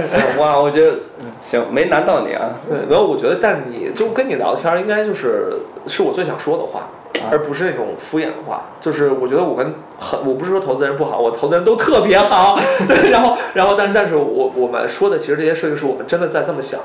[0.00, 0.92] 行哇，我觉得
[1.40, 2.50] 行，没难到你啊。
[2.68, 5.52] 对，然后我觉得，但你就跟你聊天，应该就是
[5.86, 6.88] 是我最想说的话，
[7.30, 8.64] 而不是那种敷衍的话。
[8.80, 12.58] 就是我觉得我跟很，我不是说投资人不好，我投资人都特别好。
[12.86, 16.80] 对，然后，然后，但是，但是我我们说的其实这些事情是我们真的在这么想。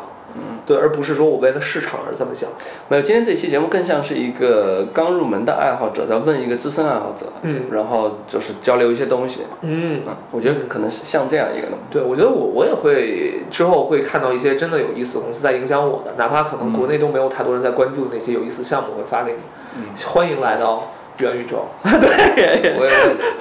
[0.65, 2.49] 对，而不是说我为了市场而这么想。
[2.87, 10.01] 没有，今天这期节目更像是一个刚入门的爱好者在问一个资深爱好者，嗯，然后就是交流一些东西，嗯，
[10.31, 11.83] 我觉得可能是像这样一个东西。
[11.91, 19.39] 对，我觉得我我也会之后会看到一些真的有意思的公司在影响我的，哪怕可能国内都没有太多人在关注的那些有意思项目，会发给你。
[19.77, 20.91] 嗯，欢迎来到。
[21.19, 21.67] 元宇宙，
[21.99, 22.91] 对，我也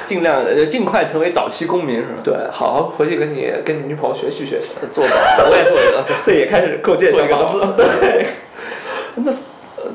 [0.04, 2.20] 尽量尽快成为早期公民，是吧？
[2.22, 5.16] 对，好好回去跟你跟你女朋友学习学习，做到，
[5.48, 8.26] 我也做一个， 对，也开始构建小房子， 对。
[9.14, 9.32] 那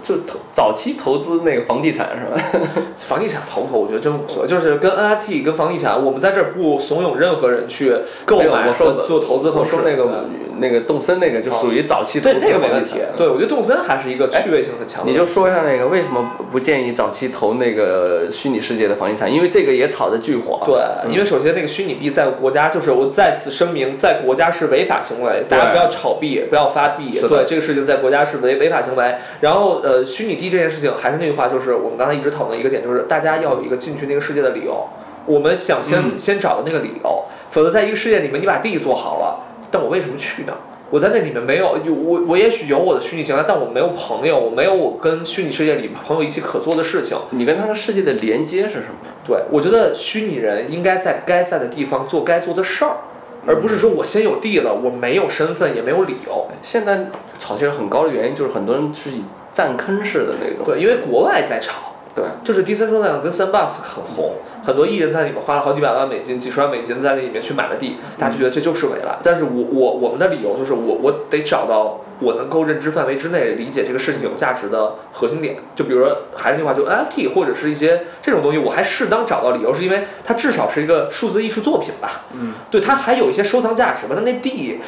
[0.03, 2.61] 就投早期投资那个房地产是吧？
[2.95, 4.45] 房地产投投，我觉得真不错。
[4.45, 9.49] 就是跟 NFT 跟房地产，我们在这儿不怂恿任何人去购买我说做投资。
[9.49, 10.25] 我说那个
[10.59, 12.95] 那个动森那个就属于早期投那个没问题。
[13.15, 15.03] 对，我觉得动森还是一个趣味性很强。
[15.05, 19.31] 你就说一下那个为什么不建议早期投那个虚拟世界的房地产？
[19.31, 20.61] 因为这个也炒得巨火。
[20.65, 27.09] 对，因为首先那个虚拟币在国家就是我再次声明，在国家是违法行为，大家不要炒币，不要发币。
[27.27, 29.15] 对，这个事情在国家是违违法行为。
[29.41, 34.87] 然后呃，虚拟币这件事情还是那句话，就是我们刚才一直讨论一个点，就是大家要有一个进去那个世界的理由。
[35.25, 40.53] 我们想先先找的那个理由，否则在一个世界里面，你把地做好了，但我为什么去呢？
[40.89, 47.18] 我在那里面没有，我我也许有我的虚拟形象，但我没有朋友，我没有我跟虚拟世界里朋友一起可做的事情。
[47.32, 48.95] 你跟他的世界的连接是什么？
[49.28, 52.95] 对，我觉得虚拟人应该在该在的地方做该做的事儿，
[53.45, 56.47] 而不是说我先有地了，我没有身份也没有理由。
[56.63, 57.07] 现在
[57.38, 60.65] 炒起来很高的原因就是很多人是以占坑式的那种。
[60.65, 61.74] 对，因为国外在炒。
[62.18, 69.20] 对，就是 Decentraland 跟 Sandbox 很红，很多艺人在里面花了好几百万美金、几十万美金在那里面去买了地，大家就觉得这就是未来。
[69.22, 75.57] 但是我我我们的理由就是我我得找到我能够认知范围之内理解这个事情有价值的核心点。
[75.76, 82.24] 就比如说还是那句话，就 NFT 或者是一些这种东西，我还适当找到理由，是因为它至少是一个数字艺术作品吧。
[82.34, 84.15] 嗯，对，它还有一些收藏价值吧。
[84.15, 84.80] 它那地。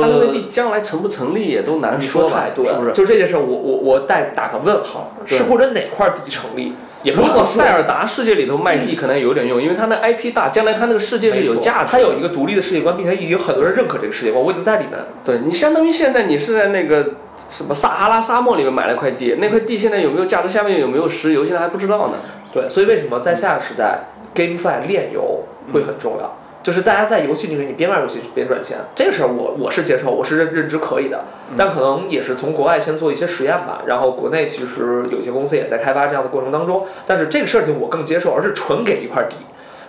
[0.00, 2.92] 他那个地将来成不成立也都难说太多，是不是？
[2.92, 6.72] 就这件事，我我我带打个问号，是或者哪块地成立？
[7.14, 14.98] 如果塞尔达世界里头卖地可能有点用，因为他那 IP 大，将来他那个世界是有价值，他有一个独立的世界观，并且已经很多人认可这个世界观，我已经在里面。
[15.24, 17.10] 对你相当于现在你是在那个
[17.48, 20.48] 什么撒哈拉沙漠里面买了块地，那块地现在有没有价值？
[20.48, 21.44] 下面有没有石油？
[21.44, 22.14] 现在还不知道呢。
[22.52, 24.00] 对，所以为什么在下个时代
[24.34, 26.36] ，GameFi 炼油会很重要？
[26.66, 31.22] 就是大家在游戏里面，你边玩游戏边赚钱，这个事儿我我是接受，我是认认知可以的。
[31.56, 36.84] 但可能也是从国外先做一些实验吧，然后国内其实有些公司也在开发这样的过程当中。
[37.06, 39.36] 但是这个事情我更接受，而是纯给一块地。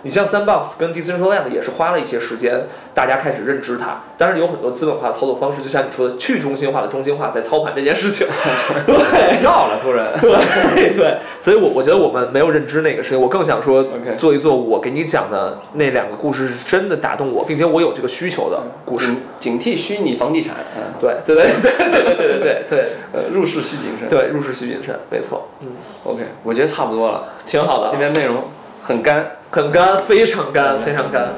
[0.02, 4.02] 你像 Sandbox 跟 Decentraland 也是花了一些时间，大家开始认知它。
[4.16, 8.26] 但是有很多资本化操作方式，就像你说的，去中心化的中心化在操盘这件事情。
[8.86, 10.12] 对，要了突然。
[10.20, 13.84] 对对，所以我我觉得我们没有认知那个事情，我更想说
[14.16, 19.12] 做一做我给你讲的那两个故事是真的打动我，并且我有这个需求的故事。
[19.40, 20.56] 警惕虚拟房地产。
[20.76, 24.08] 嗯，对对对对对对对对对，呃，入市需谨慎。
[24.08, 25.48] 对，入市需谨慎，没错。
[25.60, 25.68] 嗯
[26.04, 27.90] ，OK，我觉得差不多了，挺好的。
[27.90, 28.44] 今天内容
[28.88, 29.22] 很干。
[29.50, 31.28] 很干，非常干，非常干。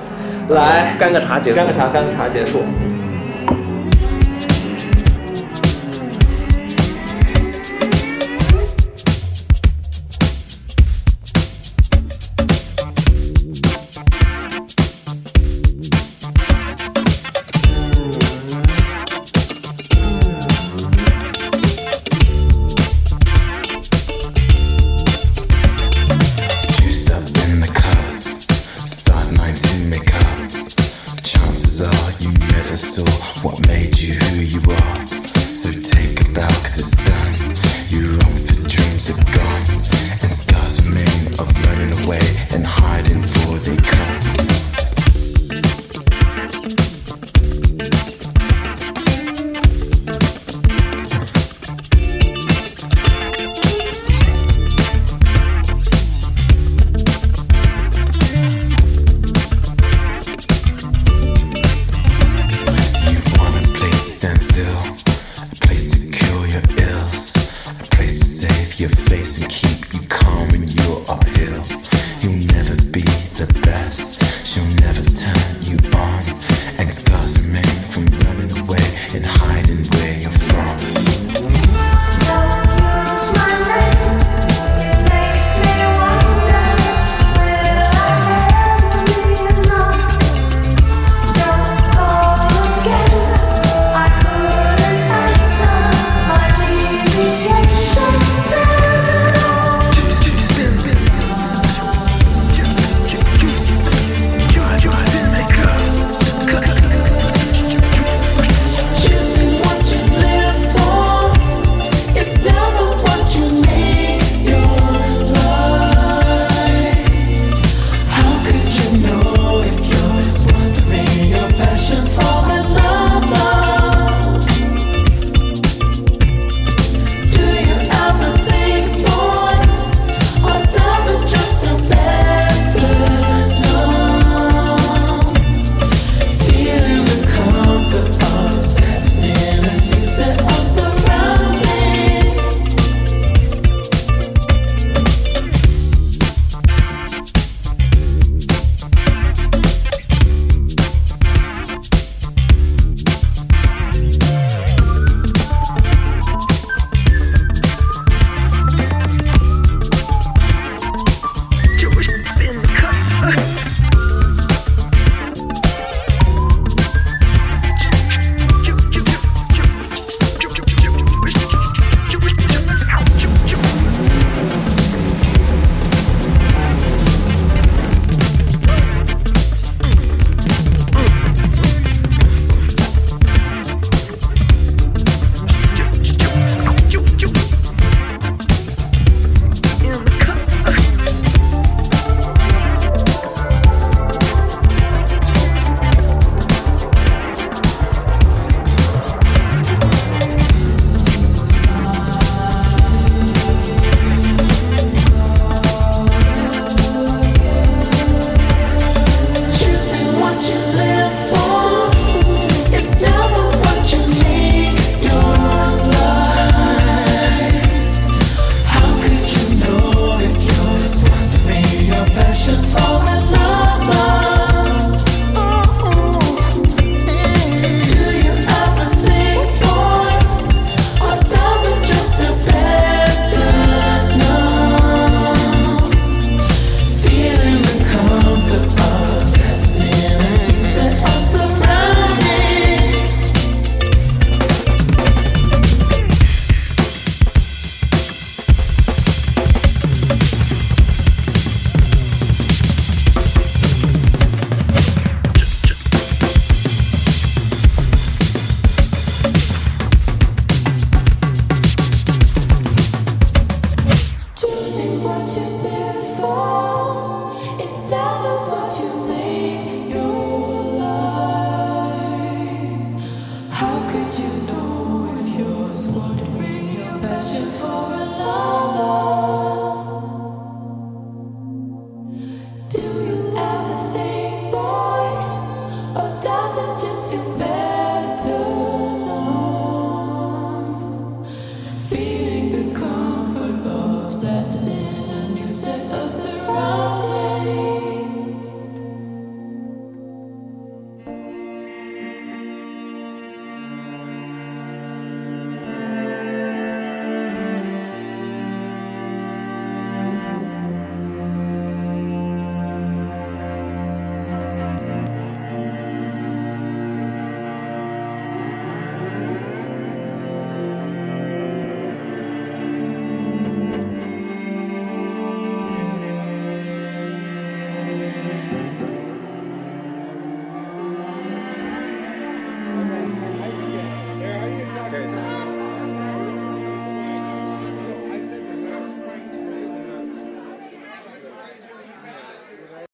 [0.50, 1.56] 来，干个茶结束。
[1.56, 2.62] 干个茶，干个茶结束。